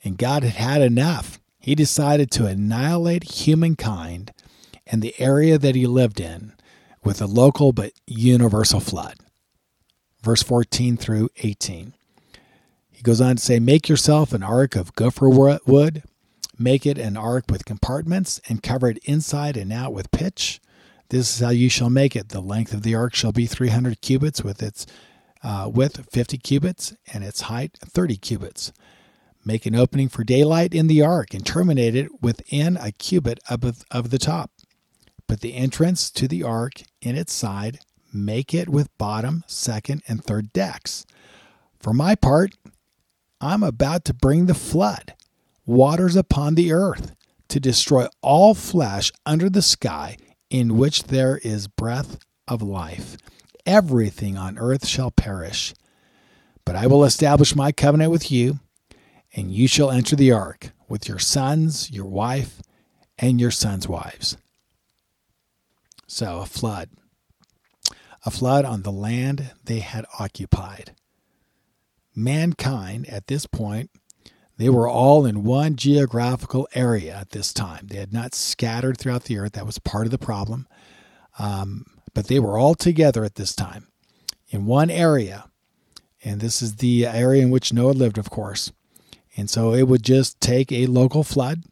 And 0.04 0.18
God 0.18 0.44
had 0.44 0.54
had 0.54 0.82
enough. 0.82 1.40
He 1.60 1.76
decided 1.76 2.32
to 2.32 2.48
annihilate 2.48 3.24
humankind 3.24 4.34
and 4.88 5.02
the 5.02 5.16
area 5.20 5.58
that 5.60 5.76
he 5.76 5.86
lived 5.86 6.20
in 6.20 6.54
with 7.04 7.22
a 7.22 7.28
local 7.28 7.72
but 7.72 7.94
universal 8.08 8.80
flood. 8.80 9.16
Verse 10.24 10.44
14 10.44 10.98
through 10.98 11.30
18. 11.38 11.94
He 13.02 13.04
goes 13.04 13.20
on 13.20 13.38
to 13.38 13.42
say, 13.42 13.60
Make 13.60 13.90
yourself 13.90 14.32
an 14.32 14.44
ark 14.44 14.76
of 14.76 14.94
gopher 14.94 15.28
wood, 15.28 16.04
make 16.60 16.86
it 16.86 17.00
an 17.00 17.18
ark 17.18 17.46
with 17.50 17.66
compartments, 17.66 18.40
and 18.48 18.62
cover 18.62 18.90
it 18.90 19.00
inside 19.06 19.58
and 19.58 19.74
out 19.74 19.92
with 19.92 20.12
pitch. 20.12 20.62
This 21.10 21.34
is 21.34 21.40
how 21.40 21.50
you 21.50 21.68
shall 21.68 21.90
make 21.90 22.16
it. 22.16 22.30
The 22.30 22.42
length 22.42 22.76
of 22.76 22.84
the 22.84 22.94
ark 22.94 23.16
shall 23.16 23.32
be 23.32 23.48
300 23.48 24.02
cubits, 24.02 24.44
with 24.44 24.62
its 24.62 24.86
uh, 25.42 25.68
width 25.74 26.06
50 26.12 26.38
cubits, 26.38 26.94
and 27.12 27.24
its 27.24 27.42
height 27.42 27.76
30 27.84 28.18
cubits. 28.18 28.72
Make 29.44 29.66
an 29.66 29.74
opening 29.74 30.08
for 30.08 30.24
daylight 30.24 30.76
in 30.76 30.86
the 30.86 31.02
ark 31.02 31.34
and 31.34 31.44
terminate 31.44 31.96
it 31.96 32.22
within 32.22 32.78
a 32.78 32.92
cubit 32.92 33.40
of, 33.50 33.84
of 33.90 34.12
the 34.12 34.20
top. 34.20 34.52
Put 35.28 35.42
the 35.42 35.56
entrance 35.56 36.12
to 36.12 36.28
the 36.28 36.44
ark 36.44 36.84
in 37.02 37.16
its 37.18 37.34
side, 37.34 37.80
make 38.14 38.54
it 38.54 38.70
with 38.70 38.96
bottom, 39.00 39.44
second, 39.48 40.04
and 40.08 40.24
third 40.24 40.54
decks. 40.54 41.08
For 41.80 41.94
my 41.94 42.14
part, 42.14 42.52
I'm 43.42 43.64
about 43.64 44.06
to 44.06 44.14
bring 44.14 44.46
the 44.46 44.54
flood, 44.54 45.16
waters 45.66 46.16
upon 46.16 46.54
the 46.56 46.72
earth, 46.72 47.16
to 47.50 47.60
destroy 47.60 48.08
all 48.22 48.54
flesh 48.54 49.12
under 49.26 49.50
the 49.50 49.64
sky 49.64 50.18
in 50.52 50.78
which 50.78 51.06
there 51.06 51.40
is 51.40 51.68
breath 51.68 52.20
of 52.48 52.62
life. 52.62 53.18
Everything 53.66 54.38
on 54.38 54.60
earth 54.60 54.86
shall 54.86 55.12
perish. 55.12 55.74
But 56.66 56.76
I 56.76 56.86
will 56.86 57.04
establish 57.04 57.56
my 57.56 57.72
covenant 57.72 58.12
with 58.12 58.32
you, 58.32 58.60
and 59.34 59.52
you 59.52 59.68
shall 59.68 59.90
enter 59.90 60.16
the 60.16 60.32
ark 60.32 60.72
with 60.88 61.08
your 61.08 61.20
sons, 61.20 61.90
your 61.90 62.06
wife, 62.06 62.62
and 63.18 63.42
your 63.42 63.52
sons' 63.52 63.88
wives. 63.88 64.38
So, 66.06 66.40
a 66.42 66.46
flood. 66.46 66.90
A 68.26 68.30
flood 68.32 68.66
on 68.66 68.84
the 68.84 68.92
land 68.92 69.52
they 69.64 69.80
had 69.80 70.06
occupied. 70.20 70.94
Mankind, 72.16 73.08
at 73.10 73.28
this 73.28 73.46
point, 73.46 73.90
they 74.58 74.70
were 74.70 74.88
all 74.88 75.26
in 75.26 75.44
one 75.44 75.76
geographical 75.76 76.68
area 76.76 77.16
at 77.16 77.32
this 77.32 77.54
time. 77.54 77.88
They 77.88 77.98
had 77.98 78.14
not 78.14 78.36
scattered 78.36 78.98
throughout 78.98 79.24
the 79.24 79.38
earth. 79.40 79.54
That 79.54 79.66
was 79.66 79.80
part 79.80 80.06
of 80.06 80.12
the 80.12 80.18
problem. 80.18 80.68
Um, 81.40 81.86
but 82.14 82.28
they 82.28 82.40
were 82.40 82.60
all 82.60 82.76
together 82.76 83.24
at 83.24 83.36
this 83.36 83.56
time 83.56 83.88
in 84.50 84.66
one 84.66 84.90
area. 84.90 85.46
And 86.24 86.42
this 86.42 86.62
is 86.62 86.76
the 86.76 87.08
area 87.08 87.42
in 87.42 87.50
which 87.50 87.74
Noah 87.74 87.92
lived, 87.94 88.18
of 88.18 88.30
course. 88.30 88.72
And 89.36 89.50
so 89.50 89.74
it 89.74 89.88
would 89.88 90.04
just 90.04 90.40
take 90.40 90.72
a 90.72 90.86
local 90.86 91.24
flood 91.24 91.64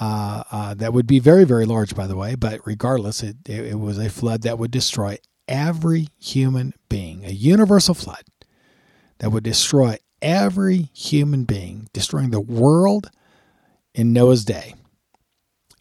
uh, 0.00 0.42
uh, 0.50 0.74
that 0.74 0.92
would 0.92 1.06
be 1.06 1.18
very, 1.18 1.44
very 1.44 1.66
large, 1.66 1.94
by 1.94 2.06
the 2.06 2.16
way. 2.16 2.34
But 2.34 2.66
regardless, 2.66 3.22
it, 3.22 3.36
it, 3.46 3.66
it 3.66 3.78
was 3.78 3.98
a 3.98 4.10
flood 4.10 4.42
that 4.42 4.58
would 4.58 4.70
destroy 4.70 5.18
every 5.46 6.08
human 6.18 6.74
being, 6.88 7.24
a 7.24 7.30
universal 7.30 7.94
flood 7.94 8.24
that 9.18 9.30
would 9.30 9.44
destroy 9.44 9.98
every 10.22 10.90
human 10.94 11.44
being, 11.44 11.88
destroying 11.92 12.30
the 12.30 12.40
world 12.40 13.10
in 13.94 14.12
Noah's 14.12 14.44
day. 14.44 14.74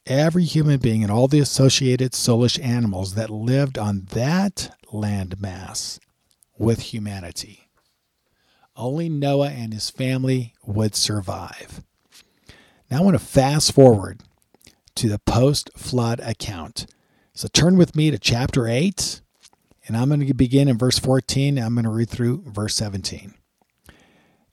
Every 0.05 0.45
human 0.45 0.79
being 0.79 1.03
and 1.03 1.11
all 1.11 1.27
the 1.27 1.39
associated 1.39 2.13
soulish 2.13 2.63
animals 2.63 3.15
that 3.15 3.29
lived 3.29 3.77
on 3.77 4.07
that 4.11 4.75
landmass 4.91 5.99
with 6.57 6.79
humanity. 6.79 7.69
Only 8.75 9.09
Noah 9.09 9.49
and 9.49 9.73
his 9.73 9.89
family 9.89 10.53
would 10.65 10.95
survive. 10.95 11.83
Now 12.89 12.99
I 12.99 13.01
want 13.01 13.19
to 13.19 13.25
fast 13.25 13.73
forward 13.73 14.21
to 14.95 15.09
the 15.09 15.19
post 15.19 15.69
flood 15.75 16.19
account. 16.21 16.85
So 17.33 17.47
turn 17.47 17.77
with 17.77 17.95
me 17.95 18.09
to 18.11 18.17
chapter 18.17 18.67
8, 18.67 19.21
and 19.87 19.95
I'm 19.95 20.09
going 20.09 20.25
to 20.25 20.33
begin 20.33 20.67
in 20.67 20.77
verse 20.77 20.99
14. 20.99 21.57
I'm 21.57 21.75
going 21.75 21.85
to 21.85 21.89
read 21.89 22.09
through 22.09 22.43
verse 22.45 22.75
17. 22.75 23.33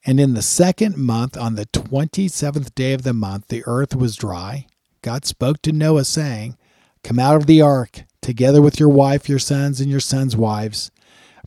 And 0.06 0.20
in 0.20 0.34
the 0.34 0.42
second 0.42 0.96
month, 0.96 1.36
on 1.36 1.54
the 1.54 1.66
27th 1.66 2.74
day 2.74 2.92
of 2.92 3.02
the 3.02 3.12
month, 3.12 3.48
the 3.48 3.64
earth 3.66 3.96
was 3.96 4.16
dry. 4.16 4.66
God 5.02 5.24
spoke 5.24 5.60
to 5.62 5.72
Noah, 5.72 6.04
saying, 6.04 6.56
Come 7.02 7.18
out 7.18 7.36
of 7.36 7.46
the 7.46 7.60
ark, 7.60 8.04
together 8.22 8.62
with 8.62 8.78
your 8.78 8.88
wife, 8.88 9.28
your 9.28 9.38
sons, 9.38 9.80
and 9.80 9.90
your 9.90 10.00
sons' 10.00 10.36
wives. 10.36 10.90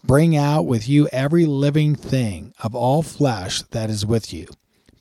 Bring 0.03 0.35
out 0.35 0.63
with 0.63 0.87
you 0.87 1.07
every 1.11 1.45
living 1.45 1.95
thing 1.95 2.53
of 2.61 2.75
all 2.75 3.01
flesh 3.01 3.61
that 3.71 3.89
is 3.89 4.05
with 4.05 4.33
you 4.33 4.47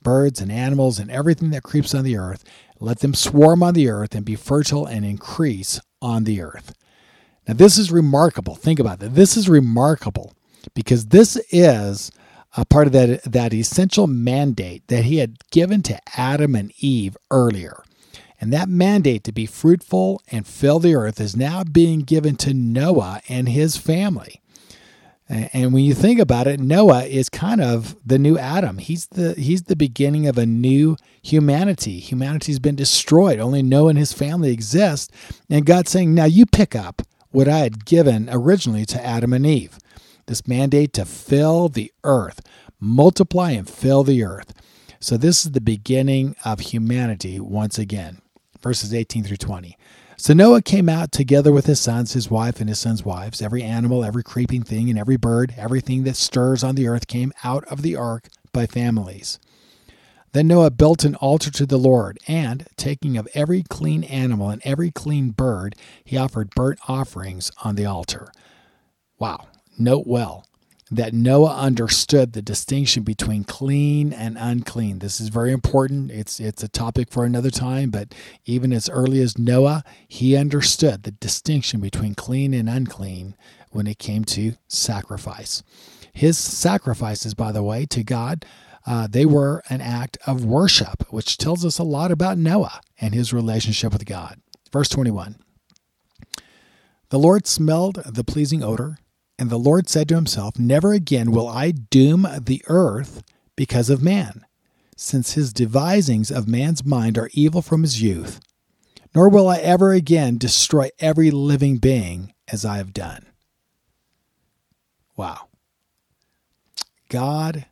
birds 0.03 0.39
and 0.39 0.49
animals 0.49 0.99
and 0.99 1.11
everything 1.11 1.49
that 1.49 1.63
creeps 1.63 1.93
on 1.93 2.05
the 2.05 2.15
earth. 2.15 2.45
Let 2.79 2.99
them 2.99 3.13
swarm 3.13 3.61
on 3.61 3.73
the 3.73 3.89
earth 3.89 4.15
and 4.15 4.23
be 4.23 4.35
fertile 4.35 4.85
and 4.85 5.03
increase 5.03 5.81
on 6.01 6.23
the 6.23 6.41
earth. 6.41 6.73
Now, 7.47 7.53
this 7.53 7.77
is 7.77 7.91
remarkable. 7.91 8.55
Think 8.55 8.79
about 8.79 8.99
that. 8.99 9.15
This 9.15 9.37
is 9.37 9.47
remarkable 9.47 10.33
because 10.73 11.07
this 11.07 11.37
is 11.49 12.11
a 12.55 12.65
part 12.65 12.87
of 12.87 12.93
that, 12.93 13.23
that 13.23 13.53
essential 13.53 14.07
mandate 14.07 14.87
that 14.87 15.05
he 15.05 15.17
had 15.17 15.37
given 15.51 15.81
to 15.83 15.99
Adam 16.17 16.55
and 16.55 16.73
Eve 16.79 17.15
earlier. 17.31 17.83
And 18.39 18.53
that 18.53 18.69
mandate 18.69 19.23
to 19.23 19.31
be 19.31 19.45
fruitful 19.45 20.21
and 20.31 20.45
fill 20.45 20.79
the 20.79 20.95
earth 20.95 21.19
is 21.19 21.35
now 21.35 21.63
being 21.63 22.01
given 22.01 22.35
to 22.37 22.53
Noah 22.53 23.21
and 23.27 23.49
his 23.49 23.77
family. 23.77 24.41
And 25.29 25.73
when 25.73 25.83
you 25.83 25.93
think 25.93 26.19
about 26.19 26.47
it, 26.47 26.59
Noah 26.59 27.03
is 27.03 27.29
kind 27.29 27.59
of 27.59 27.97
the 28.05 28.17
new 28.17 28.37
Adam. 28.37 28.77
He's 28.77 29.07
the 29.07 29.33
he's 29.33 29.63
the 29.63 29.75
beginning 29.75 30.25
of 30.25 30.37
a 30.37 30.45
new 30.45 30.95
humanity. 31.21 31.99
Humanity's 31.99 32.59
been 32.59 32.77
destroyed. 32.77 33.37
Only 33.37 33.61
Noah 33.61 33.89
and 33.89 33.97
his 33.97 34.13
family 34.13 34.53
exist. 34.53 35.11
And 35.49 35.65
God's 35.65 35.91
saying, 35.91 36.13
"Now 36.13 36.25
you 36.25 36.45
pick 36.45 36.75
up 36.75 37.01
what 37.31 37.47
I 37.47 37.59
had 37.59 37.85
given 37.85 38.29
originally 38.31 38.85
to 38.85 39.05
Adam 39.05 39.33
and 39.33 39.45
Eve. 39.45 39.77
This 40.25 40.47
mandate 40.47 40.93
to 40.93 41.05
fill 41.05 41.69
the 41.69 41.91
earth, 42.03 42.41
multiply 42.79 43.51
and 43.51 43.69
fill 43.69 44.03
the 44.03 44.23
earth." 44.23 44.53
So 44.99 45.17
this 45.17 45.45
is 45.45 45.51
the 45.51 45.61
beginning 45.61 46.35
of 46.43 46.59
humanity 46.59 47.39
once 47.39 47.77
again. 47.77 48.17
Verses 48.61 48.93
18 48.93 49.23
through 49.23 49.37
20. 49.37 49.77
So 50.19 50.33
Noah 50.33 50.63
came 50.63 50.89
out 50.89 51.11
together 51.11 51.51
with 51.51 51.67
his 51.67 51.79
sons, 51.79 52.13
his 52.13 52.31
wife, 52.31 52.59
and 52.59 52.67
his 52.67 52.79
sons' 52.79 53.05
wives. 53.05 53.39
Every 53.39 53.61
animal, 53.61 54.03
every 54.03 54.23
creeping 54.23 54.63
thing, 54.63 54.89
and 54.89 54.97
every 54.97 55.15
bird, 55.15 55.53
everything 55.55 56.03
that 56.05 56.17
stirs 56.17 56.63
on 56.63 56.73
the 56.73 56.87
earth 56.87 57.05
came 57.05 57.31
out 57.43 57.63
of 57.65 57.83
the 57.83 57.95
ark 57.95 58.27
by 58.51 58.65
families. 58.65 59.37
Then 60.33 60.47
Noah 60.47 60.71
built 60.71 61.03
an 61.03 61.15
altar 61.15 61.49
to 61.51 61.65
the 61.65 61.77
Lord, 61.77 62.19
and, 62.27 62.67
taking 62.77 63.17
of 63.17 63.27
every 63.33 63.63
clean 63.63 64.03
animal 64.03 64.49
and 64.49 64.61
every 64.65 64.91
clean 64.91 65.31
bird, 65.31 65.75
he 66.03 66.17
offered 66.17 66.51
burnt 66.51 66.79
offerings 66.87 67.51
on 67.63 67.75
the 67.75 67.85
altar. 67.85 68.31
Wow, 69.17 69.47
note 69.79 70.05
well. 70.05 70.45
that 70.89 71.13
Noah 71.13 71.55
understood 71.55 72.33
the 72.33 72.41
distinction 72.41 73.03
between 73.03 73.43
clean 73.43 74.13
and 74.13 74.37
unclean. 74.39 74.99
This 74.99 75.19
is 75.19 75.29
very 75.29 75.51
important. 75.51 76.11
It's 76.11 76.39
it's 76.39 76.63
a 76.63 76.69
topic 76.69 77.09
for 77.11 77.25
another 77.25 77.49
time, 77.51 77.89
but 77.89 78.13
even 78.45 78.71
as 78.71 78.89
early 78.89 79.21
as 79.21 79.37
Noah, 79.37 79.83
he 80.07 80.37
understood 80.37 81.03
the 81.03 81.11
distinction 81.11 81.81
between 81.81 82.15
clean 82.15 82.53
and 82.53 82.69
unclean 82.69 83.35
when 83.71 83.87
it 83.87 83.99
came 83.99 84.23
to 84.25 84.53
sacrifice. 84.67 85.61
His 86.13 86.37
sacrifices, 86.37 87.33
by 87.33 87.51
the 87.51 87.63
way, 87.63 87.85
to 87.87 88.03
God, 88.03 88.45
uh, 88.87 89.05
they 89.05 89.25
were 89.25 89.61
an 89.69 89.81
act 89.81 90.17
of 90.25 90.45
worship, 90.45 91.03
which 91.11 91.37
tells 91.37 91.65
us 91.65 91.77
a 91.77 91.83
lot 91.83 92.09
about 92.09 92.37
Noah 92.37 92.79
and 92.99 93.13
his 93.13 93.33
relationship 93.33 93.91
with 93.91 94.05
God. 94.05 94.39
Verse 94.71 94.89
21 94.89 95.35
The 97.09 97.19
Lord 97.19 97.45
smelled 97.45 98.01
the 98.05 98.23
pleasing 98.23 98.63
odor 98.63 98.97
and 99.37 99.49
the 99.49 99.59
Lord 99.59 99.87
said 99.87 100.09
to 100.09 100.15
himself, 100.15 100.57
Never 100.57 100.93
again 100.93 101.31
will 101.31 101.47
I 101.47 101.71
doom 101.71 102.27
the 102.39 102.63
earth 102.67 103.23
because 103.55 103.89
of 103.89 104.01
man, 104.01 104.45
since 104.95 105.33
his 105.33 105.53
devisings 105.53 106.31
of 106.31 106.47
man's 106.47 106.83
mind 106.83 107.17
are 107.17 107.29
evil 107.33 107.61
from 107.61 107.83
his 107.83 108.01
youth, 108.01 108.39
nor 109.13 109.29
will 109.29 109.47
I 109.47 109.57
ever 109.57 109.91
again 109.91 110.37
destroy 110.37 110.89
every 110.99 111.29
living 111.29 111.77
being 111.77 112.33
as 112.47 112.65
I 112.65 112.77
have 112.77 112.93
done. 112.93 113.27
Wow. 115.15 115.47
God 117.09 117.65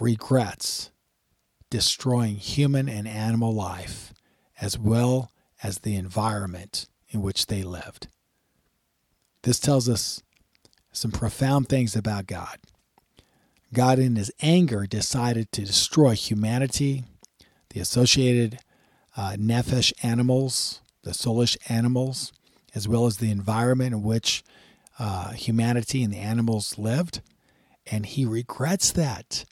regrets 0.00 0.90
destroying 1.70 2.36
human 2.36 2.88
and 2.88 3.06
animal 3.06 3.54
life 3.54 4.12
as 4.60 4.78
well 4.78 5.30
as 5.62 5.78
the 5.78 5.96
environment 5.96 6.86
in 7.10 7.22
which 7.22 7.46
they 7.46 7.62
lived. 7.62 8.08
This 9.42 9.60
tells 9.60 9.88
us 9.88 10.22
some 10.92 11.10
profound 11.10 11.68
things 11.68 11.94
about 11.94 12.26
God. 12.26 12.58
God, 13.72 13.98
in 13.98 14.16
his 14.16 14.32
anger, 14.40 14.86
decided 14.86 15.52
to 15.52 15.64
destroy 15.64 16.14
humanity, 16.14 17.04
the 17.70 17.80
associated 17.80 18.58
uh, 19.16 19.36
nephesh 19.38 19.92
animals, 20.02 20.80
the 21.02 21.10
soulish 21.10 21.56
animals, 21.68 22.32
as 22.74 22.88
well 22.88 23.06
as 23.06 23.18
the 23.18 23.30
environment 23.30 23.92
in 23.92 24.02
which 24.02 24.42
uh, 24.98 25.32
humanity 25.32 26.02
and 26.02 26.12
the 26.12 26.18
animals 26.18 26.78
lived. 26.78 27.20
And 27.90 28.06
he 28.06 28.24
regrets 28.24 28.90
that. 28.92 29.44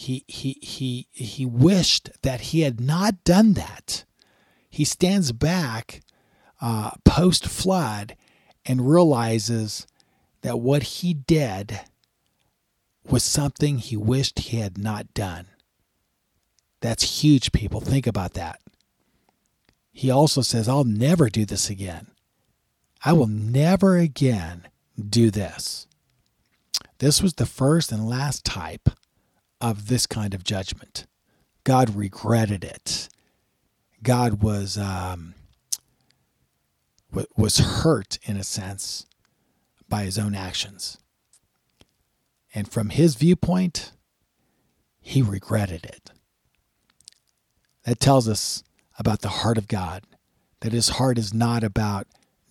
He, 0.00 0.22
he, 0.28 0.58
he, 0.62 1.08
he 1.10 1.44
wished 1.44 2.10
that 2.22 2.40
he 2.40 2.60
had 2.60 2.80
not 2.80 3.24
done 3.24 3.54
that. 3.54 4.04
He 4.70 4.84
stands 4.84 5.32
back 5.32 6.02
uh, 6.60 6.92
post 7.04 7.48
flood 7.48 8.14
and 8.64 8.88
realizes 8.88 9.88
that 10.42 10.60
what 10.60 10.84
he 10.84 11.14
did 11.14 11.80
was 13.10 13.24
something 13.24 13.78
he 13.78 13.96
wished 13.96 14.38
he 14.38 14.60
had 14.60 14.78
not 14.78 15.12
done. 15.14 15.46
That's 16.80 17.20
huge, 17.20 17.50
people. 17.50 17.80
Think 17.80 18.06
about 18.06 18.34
that. 18.34 18.60
He 19.90 20.12
also 20.12 20.42
says, 20.42 20.68
I'll 20.68 20.84
never 20.84 21.28
do 21.28 21.44
this 21.44 21.68
again. 21.68 22.06
I 23.04 23.14
will 23.14 23.26
never 23.26 23.96
again 23.96 24.68
do 24.96 25.32
this. 25.32 25.88
This 26.98 27.20
was 27.20 27.34
the 27.34 27.46
first 27.46 27.90
and 27.90 28.08
last 28.08 28.44
type 28.44 28.90
of 29.60 29.88
this 29.88 30.06
kind 30.06 30.34
of 30.34 30.44
judgment. 30.44 31.06
God 31.64 31.94
regretted 31.94 32.64
it. 32.64 33.08
God 34.02 34.42
was 34.42 34.78
um, 34.78 35.34
was 37.36 37.58
hurt 37.58 38.18
in 38.24 38.36
a 38.36 38.44
sense 38.44 39.06
by 39.88 40.04
his 40.04 40.18
own 40.18 40.34
actions. 40.34 40.98
And 42.54 42.70
from 42.70 42.90
his 42.90 43.14
viewpoint, 43.14 43.92
he 45.00 45.22
regretted 45.22 45.84
it. 45.84 46.10
That 47.84 48.00
tells 48.00 48.28
us 48.28 48.62
about 48.98 49.20
the 49.20 49.28
heart 49.28 49.58
of 49.58 49.68
God, 49.68 50.04
that 50.60 50.72
his 50.72 50.90
heart 50.90 51.18
is 51.18 51.32
not 51.32 51.64
about 51.64 52.06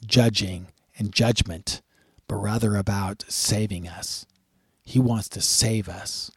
judging 0.05 0.67
and 0.97 1.11
judgment, 1.11 1.81
but 2.27 2.35
rather 2.35 2.75
about 2.75 3.25
saving 3.27 3.87
us. 3.87 4.25
He 4.83 5.00
wants 5.00 5.29
to 5.29 5.41
save 5.41 5.89
us. 5.89 6.31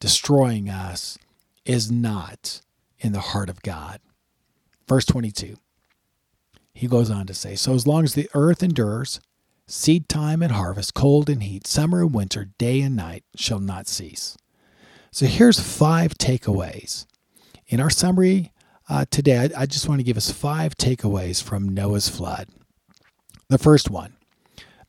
Destroying 0.00 0.68
us 0.68 1.18
is 1.64 1.90
not 1.90 2.60
in 2.98 3.12
the 3.12 3.20
heart 3.20 3.48
of 3.48 3.62
God. 3.62 4.00
Verse 4.88 5.04
22, 5.04 5.56
he 6.72 6.86
goes 6.86 7.10
on 7.10 7.26
to 7.26 7.34
say 7.34 7.56
So 7.56 7.74
as 7.74 7.86
long 7.86 8.04
as 8.04 8.14
the 8.14 8.30
earth 8.34 8.62
endures, 8.62 9.20
Seed 9.68 10.08
time 10.08 10.42
and 10.42 10.52
harvest, 10.52 10.94
cold 10.94 11.28
and 11.28 11.42
heat, 11.42 11.66
summer 11.66 12.00
and 12.02 12.14
winter, 12.14 12.44
day 12.56 12.80
and 12.82 12.94
night 12.94 13.24
shall 13.34 13.58
not 13.58 13.88
cease. 13.88 14.36
So 15.10 15.26
here's 15.26 15.58
five 15.58 16.14
takeaways. 16.14 17.04
In 17.66 17.80
our 17.80 17.90
summary 17.90 18.52
uh, 18.88 19.06
today, 19.10 19.50
I, 19.56 19.62
I 19.62 19.66
just 19.66 19.88
want 19.88 19.98
to 19.98 20.04
give 20.04 20.16
us 20.16 20.30
five 20.30 20.76
takeaways 20.76 21.42
from 21.42 21.68
Noah's 21.68 22.08
flood. 22.08 22.48
The 23.48 23.58
first 23.58 23.90
one 23.90 24.16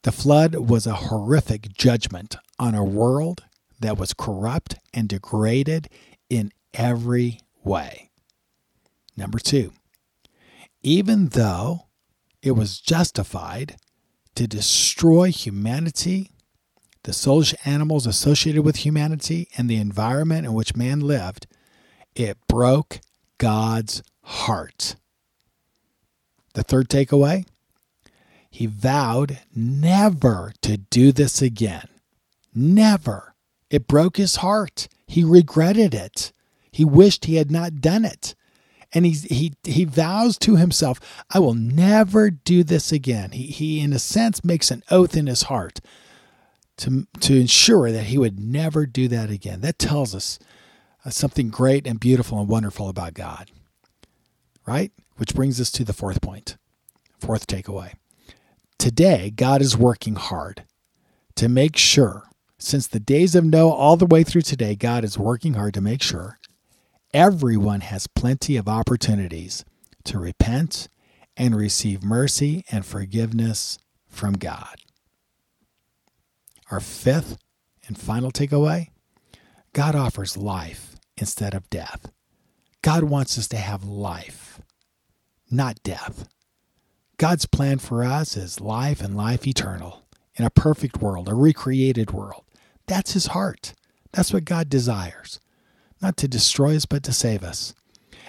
the 0.04 0.12
flood 0.12 0.56
was 0.70 0.86
a 0.86 0.94
horrific 0.94 1.74
judgment 1.74 2.36
on 2.60 2.76
a 2.76 2.84
world 2.84 3.46
that 3.80 3.98
was 3.98 4.14
corrupt 4.14 4.76
and 4.94 5.08
degraded 5.08 5.90
in 6.30 6.52
every 6.74 7.40
way. 7.64 8.10
Number 9.16 9.40
two, 9.40 9.74
even 10.84 11.30
though 11.30 11.88
it 12.42 12.52
was 12.52 12.80
justified, 12.80 13.78
to 14.36 14.48
destroy 14.48 15.32
humanity, 15.32 16.30
the 17.04 17.12
soulish 17.12 17.56
animals 17.66 18.06
associated 18.06 18.64
with 18.64 18.78
humanity, 18.78 19.48
and 19.58 19.68
the 19.68 19.78
environment 19.78 20.46
in 20.46 20.54
which 20.54 20.76
man 20.76 21.00
lived, 21.00 21.48
it 22.16 22.38
broke 22.48 23.00
God's 23.40 24.04
heart. 24.22 24.96
The 26.54 26.64
third 26.64 26.88
takeaway 26.88 27.46
he 28.50 28.66
vowed 28.66 29.40
never 29.56 30.52
to 30.62 30.78
do 30.78 31.12
this 31.12 31.42
again. 31.44 31.88
Never. 32.56 33.36
It 33.70 33.88
broke 33.88 34.18
his 34.18 34.38
heart. 34.38 34.88
He 35.08 35.24
regretted 35.24 35.94
it. 35.94 36.32
He 36.72 36.86
wished 36.86 37.26
he 37.26 37.36
had 37.36 37.52
not 37.52 37.82
done 37.82 38.06
it 38.06 38.36
and 38.94 39.06
he 39.06 39.12
he 39.12 39.54
he 39.64 39.86
vows 39.86 40.38
to 40.40 40.56
himself, 40.56 41.00
I 41.30 41.40
will 41.40 41.54
never 41.54 42.30
do 42.30 42.64
this 42.64 42.92
again. 42.92 43.32
He 43.32 43.48
he 43.48 43.80
in 43.80 43.94
a 43.94 44.00
sense 44.00 44.44
makes 44.44 44.72
an 44.72 44.84
oath 44.90 45.16
in 45.16 45.28
his 45.28 45.44
heart 45.44 45.80
to 46.78 47.08
to 47.20 47.40
ensure 47.40 47.92
that 47.92 48.06
he 48.06 48.18
would 48.18 48.40
never 48.40 48.86
do 48.86 49.08
that 49.10 49.30
again. 49.30 49.62
That 49.62 49.80
tells 49.80 50.16
us 50.16 50.40
uh, 51.06 51.10
something 51.10 51.50
great 51.50 51.86
and 51.86 52.00
beautiful 52.00 52.40
and 52.40 52.48
wonderful 52.48 52.90
about 52.90 53.14
God. 53.14 53.52
Right? 54.66 54.92
Which 55.18 55.34
brings 55.34 55.60
us 55.62 55.72
to 55.72 55.84
the 55.84 55.94
fourth. 55.94 56.20
Fourth 57.20 57.48
takeaway. 57.48 57.94
Today, 58.78 59.32
God 59.32 59.62
is 59.62 59.76
working 59.76 60.16
hard 60.16 60.64
to 61.36 61.50
make 61.50 61.76
sure, 61.78 62.27
since 62.60 62.88
the 62.88 63.00
days 63.00 63.36
of 63.36 63.46
Noah 63.46 63.72
all 63.72 63.98
the 63.98 64.06
way 64.06 64.24
through 64.24 64.42
today, 64.42 64.76
God 64.76 65.04
is 65.04 65.18
working 65.18 65.54
hard 65.54 65.74
to 65.76 65.82
make 65.82 66.02
sure 66.02 66.40
everyone 67.14 67.82
has 67.82 68.08
plenty 68.08 68.58
of 68.58 68.68
opportunities 68.68 69.64
to 70.06 70.20
repent 70.20 70.88
and 71.36 71.56
receive 71.56 72.04
mercy 72.04 72.66
and 72.72 72.86
forgiveness 72.86 73.78
from 74.10 74.34
God. 74.34 74.76
Our 76.72 76.80
fifth 76.80 77.38
and 77.88 77.98
final 77.98 78.32
takeaway 78.32 78.90
God 79.74 79.96
offers 79.96 80.36
life 80.36 80.96
instead 81.18 81.54
of 81.54 81.70
death. 81.70 82.12
God 82.82 83.04
wants 83.04 83.38
us 83.38 83.48
to 83.50 83.58
have 83.58 83.84
life, 83.84 84.60
not 85.52 85.82
death. 85.84 86.28
God's 87.18 87.46
plan 87.46 87.78
for 87.78 88.04
us 88.04 88.36
is 88.36 88.60
life 88.60 89.02
and 89.02 89.16
life 89.16 89.46
eternal 89.48 90.08
in 90.36 90.46
a 90.46 90.50
perfect 90.50 90.98
world, 90.98 91.30
a 91.30 91.36
recreated 91.36 92.12
world. 92.12 92.44
That's 92.88 93.14
his 93.14 93.28
heart. 93.28 93.74
That's 94.12 94.34
what 94.34 94.46
God 94.46 94.70
desires 94.70 95.40
not 96.02 96.18
to 96.18 96.28
destroy 96.28 96.76
us, 96.76 96.86
but 96.86 97.04
to 97.04 97.14
save 97.14 97.44
us. 97.44 97.74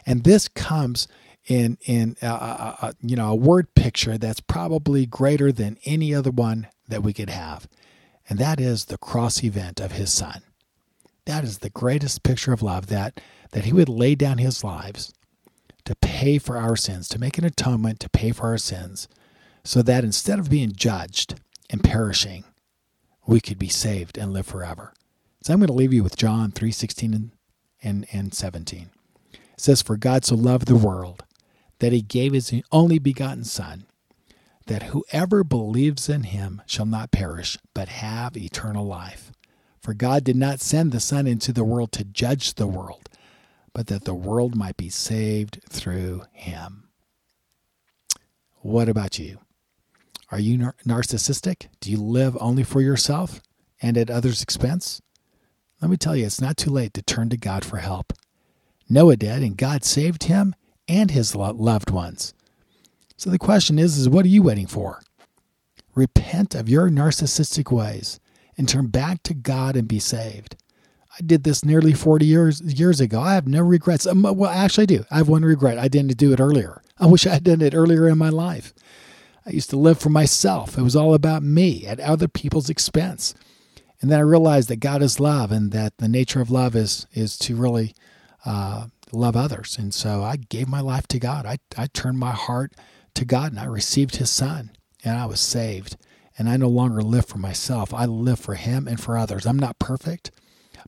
And 0.07 0.25
this 0.25 0.49
comes 0.49 1.09
in 1.47 1.79
in 1.87 2.17
a, 2.21 2.27
a, 2.27 2.79
a, 2.83 2.95
you 3.03 3.17
know 3.17 3.31
a 3.31 3.35
word 3.35 3.75
picture 3.75 4.19
that's 4.19 4.41
probably 4.41 5.07
greater 5.07 5.51
than 5.51 5.79
any 5.85 6.15
other 6.15 6.31
one 6.31 6.69
that 6.89 7.03
we 7.03 7.13
could 7.13 7.31
have, 7.31 7.69
and 8.29 8.39
that 8.39 8.61
is 8.61 8.87
the 8.87 8.99
cross 8.99 9.43
event 9.43 9.81
of 9.81 9.93
His 9.93 10.13
Son. 10.13 10.43
That 11.25 11.45
is 11.45 11.59
the 11.59 11.71
greatest 11.71 12.23
picture 12.23 12.53
of 12.53 12.63
love 12.63 12.87
that 12.89 13.21
that 13.53 13.65
He 13.65 13.73
would 13.73 13.89
lay 13.89 14.15
down 14.15 14.39
His 14.39 14.63
lives 14.63 15.13
to 15.85 15.95
pay 15.97 16.39
for 16.39 16.59
our 16.59 16.77
sins, 16.77 17.09
to 17.09 17.19
make 17.19 17.39
an 17.39 17.45
atonement, 17.45 18.01
to 18.01 18.11
pay 18.11 18.31
for 18.31 18.47
our 18.47 18.59
sins, 18.59 19.09
so 19.65 19.81
that 19.83 20.05
instead 20.05 20.39
of 20.39 20.51
being 20.51 20.73
judged 20.73 21.41
and 21.71 21.83
perishing, 21.83 22.45
we 23.29 23.41
could 23.41 23.59
be 23.59 23.69
saved 23.69 24.19
and 24.19 24.33
live 24.33 24.47
forever. 24.47 24.93
So 25.43 25.53
I'm 25.53 25.61
going 25.61 25.69
to 25.69 25.73
leave 25.73 25.93
you 25.93 26.03
with 26.03 26.17
John 26.17 26.51
3:16 26.51 27.15
and 27.15 27.31
and, 27.83 28.07
and 28.13 28.35
17. 28.35 28.91
It 29.33 29.41
says, 29.57 29.83
For 29.83 29.97
God 29.97 30.25
so 30.25 30.35
loved 30.35 30.67
the 30.67 30.77
world 30.77 31.25
that 31.79 31.93
he 31.93 32.03
gave 32.03 32.33
his 32.33 32.53
only 32.73 32.99
begotten 32.99 33.45
Son, 33.45 33.87
that 34.67 34.85
whoever 34.85 35.45
believes 35.45 36.09
in 36.09 36.25
him 36.25 36.63
shall 36.67 36.87
not 36.87 37.13
perish, 37.13 37.57
but 37.75 37.89
have 37.89 38.37
eternal 38.37 38.85
life. 38.85 39.33
For 39.81 39.95
God 39.95 40.25
did 40.25 40.37
not 40.37 40.61
send 40.61 40.91
the 40.93 41.01
Son 41.01 41.27
into 41.27 41.53
the 41.53 41.65
world 41.65 41.93
to 41.93 42.05
judge 42.05 42.55
the 42.55 42.67
world, 42.67 43.09
but 43.73 43.87
that 43.87 44.05
the 44.05 44.15
world 44.15 44.57
might 44.57 44.77
be 44.77 44.91
saved 44.91 45.61
through 45.69 46.23
him. 46.33 46.89
What 48.61 48.89
about 48.89 49.19
you? 49.19 49.39
Are 50.31 50.39
you 50.39 50.59
nar- 50.59 50.77
narcissistic? 50.87 51.69
Do 51.81 51.91
you 51.91 51.99
live 51.99 52.37
only 52.41 52.63
for 52.63 52.81
yourself 52.81 53.41
and 53.81 53.97
at 53.97 54.11
others' 54.11 54.43
expense? 54.43 55.01
Let 55.81 55.91
me 55.91 55.97
tell 55.97 56.17
you, 56.17 56.27
it's 56.27 56.41
not 56.41 56.57
too 56.57 56.71
late 56.71 56.93
to 56.95 57.03
turn 57.03 57.29
to 57.31 57.37
God 57.37 57.65
for 57.65 57.79
help. 57.79 58.13
Noah 58.89 59.17
did, 59.17 59.43
and 59.43 59.57
God 59.57 59.85
saved 59.85 60.25
him 60.25 60.55
and 60.87 61.11
his 61.11 61.35
loved 61.35 61.91
ones. 61.91 62.35
So 63.17 63.31
the 63.31 63.39
question 63.39 63.79
is, 63.79 63.99
is 63.99 64.09
what 64.09 64.25
are 64.25 64.29
you 64.29 64.43
waiting 64.43 64.67
for? 64.67 65.03
Repent 65.95 66.55
of 66.55 66.69
your 66.69 66.89
narcissistic 66.89 67.73
ways 67.73 68.21
and 68.57 68.69
turn 68.69 68.87
back 68.89 69.23
to 69.25 69.35
God 69.35 69.77
and 69.77 69.89
be 69.89 69.99
saved. 69.99 70.57
I 71.19 71.23
did 71.25 71.43
this 71.43 71.65
nearly 71.65 71.93
40 71.93 72.27
years 72.27 72.61
years 72.61 73.01
ago. 73.01 73.21
I 73.21 73.35
have 73.35 73.49
no 73.49 73.61
regrets. 73.61 74.07
Um, 74.07 74.23
well, 74.23 74.51
actually, 74.51 74.83
I 74.83 74.87
do. 74.87 75.05
I 75.11 75.17
have 75.19 75.29
one 75.29 75.45
regret. 75.45 75.79
I 75.79 75.89
didn't 75.89 76.17
do 76.17 76.33
it 76.33 76.41
earlier. 76.41 76.83
I 76.99 77.07
wish 77.07 77.27
I 77.27 77.35
had 77.35 77.45
done 77.45 77.61
it 77.61 77.75
earlier 77.75 78.09
in 78.09 78.19
my 78.19 78.29
life. 78.29 78.73
I 79.49 79.53
used 79.53 79.71
to 79.71 79.79
live 79.79 79.99
for 79.99 80.11
myself. 80.11 80.77
It 80.77 80.83
was 80.83 80.95
all 80.95 81.15
about 81.15 81.43
me 81.43 81.87
at 81.87 82.01
other 82.01 82.29
people's 82.29 82.69
expense. 82.69 83.35
And 84.01 84.11
then 84.11 84.19
I 84.19 84.23
realized 84.23 84.69
that 84.69 84.77
God 84.77 85.03
is 85.03 85.19
love 85.19 85.51
and 85.51 85.73
that 85.73 85.97
the 85.97 86.09
nature 86.09 86.43
of 86.43 86.51
love 86.51 86.77
is 86.77 87.07
is 87.15 87.39
to 87.39 87.57
really 87.57 87.95
uh, 88.45 88.89
love 89.11 89.37
others. 89.37 89.79
And 89.79 89.95
so 89.95 90.23
I 90.23 90.37
gave 90.37 90.69
my 90.69 90.81
life 90.81 91.09
to 91.09 91.19
God. 91.19 91.47
I, 91.47 91.59
I 91.79 91.87
turned 91.87 92.19
my 92.19 92.33
heart 92.33 92.75
to 93.15 93.25
God 93.25 93.53
and 93.53 93.59
I 93.59 93.65
received 93.65 94.17
His 94.17 94.31
Son 94.31 94.71
and 95.03 95.17
I 95.17 95.25
was 95.25 95.41
saved. 95.41 95.97
And 96.37 96.49
I 96.49 96.57
no 96.59 96.69
longer 96.69 97.03
live 97.03 97.25
for 97.25 97.39
myself. 97.39 97.93
I 97.95 98.05
live 98.05 98.39
for 98.39 98.55
Him 98.55 98.87
and 98.87 99.01
for 99.01 99.17
others. 99.17 99.47
I'm 99.47 99.59
not 99.59 99.79
perfect, 99.79 100.31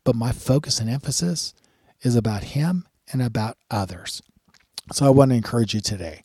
but 0.05 0.14
my 0.14 0.33
focus 0.33 0.79
and 0.79 0.88
emphasis 0.88 1.55
is 2.03 2.14
about 2.14 2.44
Him 2.44 2.87
and 3.11 3.23
about 3.23 3.57
others. 3.70 4.23
So 4.92 5.07
I 5.07 5.11
want 5.11 5.31
to 5.31 5.37
encourage 5.37 5.75
you 5.75 5.81
today 5.81 6.23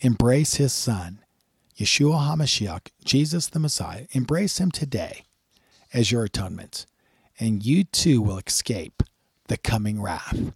embrace 0.00 0.54
His 0.54 0.72
Son, 0.72 1.23
Yeshua 1.78 2.28
HaMashiach, 2.28 2.88
Jesus 3.04 3.48
the 3.48 3.58
Messiah. 3.58 4.06
Embrace 4.12 4.58
Him 4.58 4.70
today 4.70 5.24
as 5.92 6.12
your 6.12 6.24
atonement, 6.24 6.86
and 7.38 7.64
you 7.64 7.84
too 7.84 8.20
will 8.20 8.38
escape 8.38 9.02
the 9.48 9.56
coming 9.56 10.00
wrath. 10.00 10.52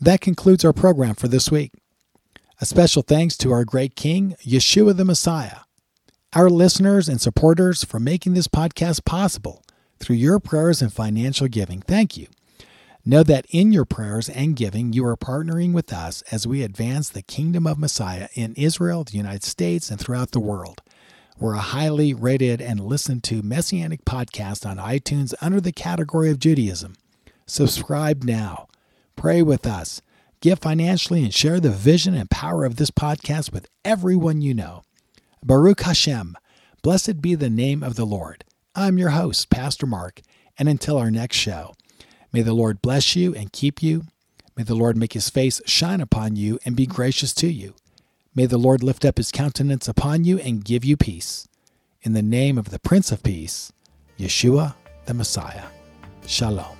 That 0.00 0.20
concludes 0.20 0.64
our 0.64 0.72
program 0.72 1.14
for 1.14 1.28
this 1.28 1.50
week. 1.50 1.72
A 2.60 2.66
special 2.66 3.02
thanks 3.02 3.36
to 3.38 3.52
our 3.52 3.64
great 3.64 3.96
King, 3.96 4.36
Yeshua 4.44 4.96
the 4.96 5.04
Messiah, 5.04 5.58
our 6.32 6.50
listeners 6.50 7.08
and 7.08 7.20
supporters 7.20 7.84
for 7.84 8.00
making 8.00 8.34
this 8.34 8.48
podcast 8.48 9.04
possible 9.04 9.62
through 9.98 10.16
your 10.16 10.40
prayers 10.40 10.82
and 10.82 10.92
financial 10.92 11.48
giving. 11.48 11.80
Thank 11.80 12.16
you. 12.16 12.26
Know 13.06 13.22
that 13.22 13.44
in 13.50 13.70
your 13.70 13.84
prayers 13.84 14.30
and 14.30 14.56
giving, 14.56 14.94
you 14.94 15.04
are 15.04 15.16
partnering 15.16 15.74
with 15.74 15.92
us 15.92 16.22
as 16.30 16.46
we 16.46 16.62
advance 16.62 17.10
the 17.10 17.20
kingdom 17.20 17.66
of 17.66 17.78
Messiah 17.78 18.28
in 18.32 18.54
Israel, 18.54 19.04
the 19.04 19.18
United 19.18 19.44
States, 19.44 19.90
and 19.90 20.00
throughout 20.00 20.30
the 20.30 20.40
world. 20.40 20.80
We're 21.38 21.54
a 21.54 21.58
highly 21.58 22.14
rated 22.14 22.62
and 22.62 22.80
listened 22.80 23.22
to 23.24 23.42
messianic 23.42 24.06
podcast 24.06 24.64
on 24.64 24.78
iTunes 24.78 25.34
under 25.42 25.60
the 25.60 25.70
category 25.70 26.30
of 26.30 26.38
Judaism. 26.38 26.96
Subscribe 27.44 28.24
now. 28.24 28.68
Pray 29.16 29.42
with 29.42 29.66
us. 29.66 30.00
Give 30.40 30.58
financially 30.58 31.22
and 31.22 31.34
share 31.34 31.60
the 31.60 31.70
vision 31.70 32.14
and 32.14 32.30
power 32.30 32.64
of 32.64 32.76
this 32.76 32.90
podcast 32.90 33.52
with 33.52 33.68
everyone 33.84 34.40
you 34.40 34.54
know. 34.54 34.82
Baruch 35.42 35.82
Hashem. 35.82 36.38
Blessed 36.82 37.20
be 37.20 37.34
the 37.34 37.50
name 37.50 37.82
of 37.82 37.96
the 37.96 38.06
Lord. 38.06 38.44
I'm 38.74 38.96
your 38.96 39.10
host, 39.10 39.50
Pastor 39.50 39.86
Mark, 39.86 40.22
and 40.58 40.70
until 40.70 40.96
our 40.96 41.10
next 41.10 41.36
show, 41.36 41.74
may 42.34 42.42
the 42.42 42.52
Lord 42.52 42.82
bless 42.82 43.14
you 43.14 43.32
and 43.32 43.52
keep 43.52 43.80
you. 43.80 44.06
May 44.56 44.64
the 44.64 44.74
Lord 44.74 44.96
make 44.96 45.12
his 45.12 45.30
face 45.30 45.60
shine 45.66 46.00
upon 46.00 46.34
you 46.34 46.58
and 46.64 46.74
be 46.74 46.84
gracious 46.84 47.32
to 47.34 47.46
you. 47.46 47.74
May 48.34 48.46
the 48.46 48.58
Lord 48.58 48.82
lift 48.82 49.04
up 49.04 49.18
his 49.18 49.30
countenance 49.30 49.86
upon 49.86 50.24
you 50.24 50.40
and 50.40 50.64
give 50.64 50.84
you 50.84 50.96
peace. 50.96 51.46
In 52.02 52.12
the 52.12 52.22
name 52.22 52.58
of 52.58 52.70
the 52.70 52.80
Prince 52.80 53.12
of 53.12 53.22
Peace, 53.22 53.72
Yeshua 54.18 54.74
the 55.06 55.14
Messiah. 55.14 55.66
Shalom. 56.26 56.76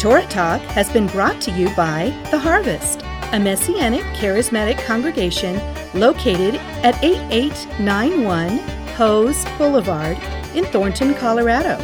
Torah 0.00 0.26
Talk 0.26 0.60
has 0.62 0.90
been 0.90 1.06
brought 1.06 1.40
to 1.42 1.52
you 1.52 1.74
by 1.76 2.06
The 2.32 2.38
Harvest, 2.38 3.00
a 3.32 3.40
Messianic 3.40 4.02
charismatic 4.16 4.78
congregation 4.84 5.60
located 5.94 6.56
at 6.84 7.02
8891 7.02 8.58
Hose 8.96 9.44
Boulevard 9.58 10.18
in 10.54 10.64
Thornton, 10.66 11.14
Colorado. 11.14 11.78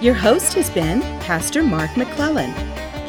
Your 0.00 0.14
host 0.14 0.54
has 0.54 0.70
been 0.70 1.00
Pastor 1.20 1.62
Mark 1.62 1.96
McClellan. 1.96 2.54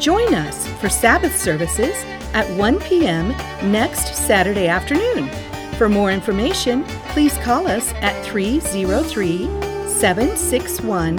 Join 0.00 0.34
us 0.34 0.66
for 0.80 0.88
Sabbath 0.88 1.38
services 1.38 1.94
at 2.34 2.48
1 2.56 2.80
p.m. 2.80 3.28
next 3.70 4.14
Saturday 4.14 4.68
afternoon. 4.68 5.28
For 5.76 5.88
more 5.88 6.10
information, 6.10 6.84
please 7.08 7.36
call 7.38 7.66
us 7.66 7.92
at 7.94 8.24
303 8.24 9.46
761 9.88 11.16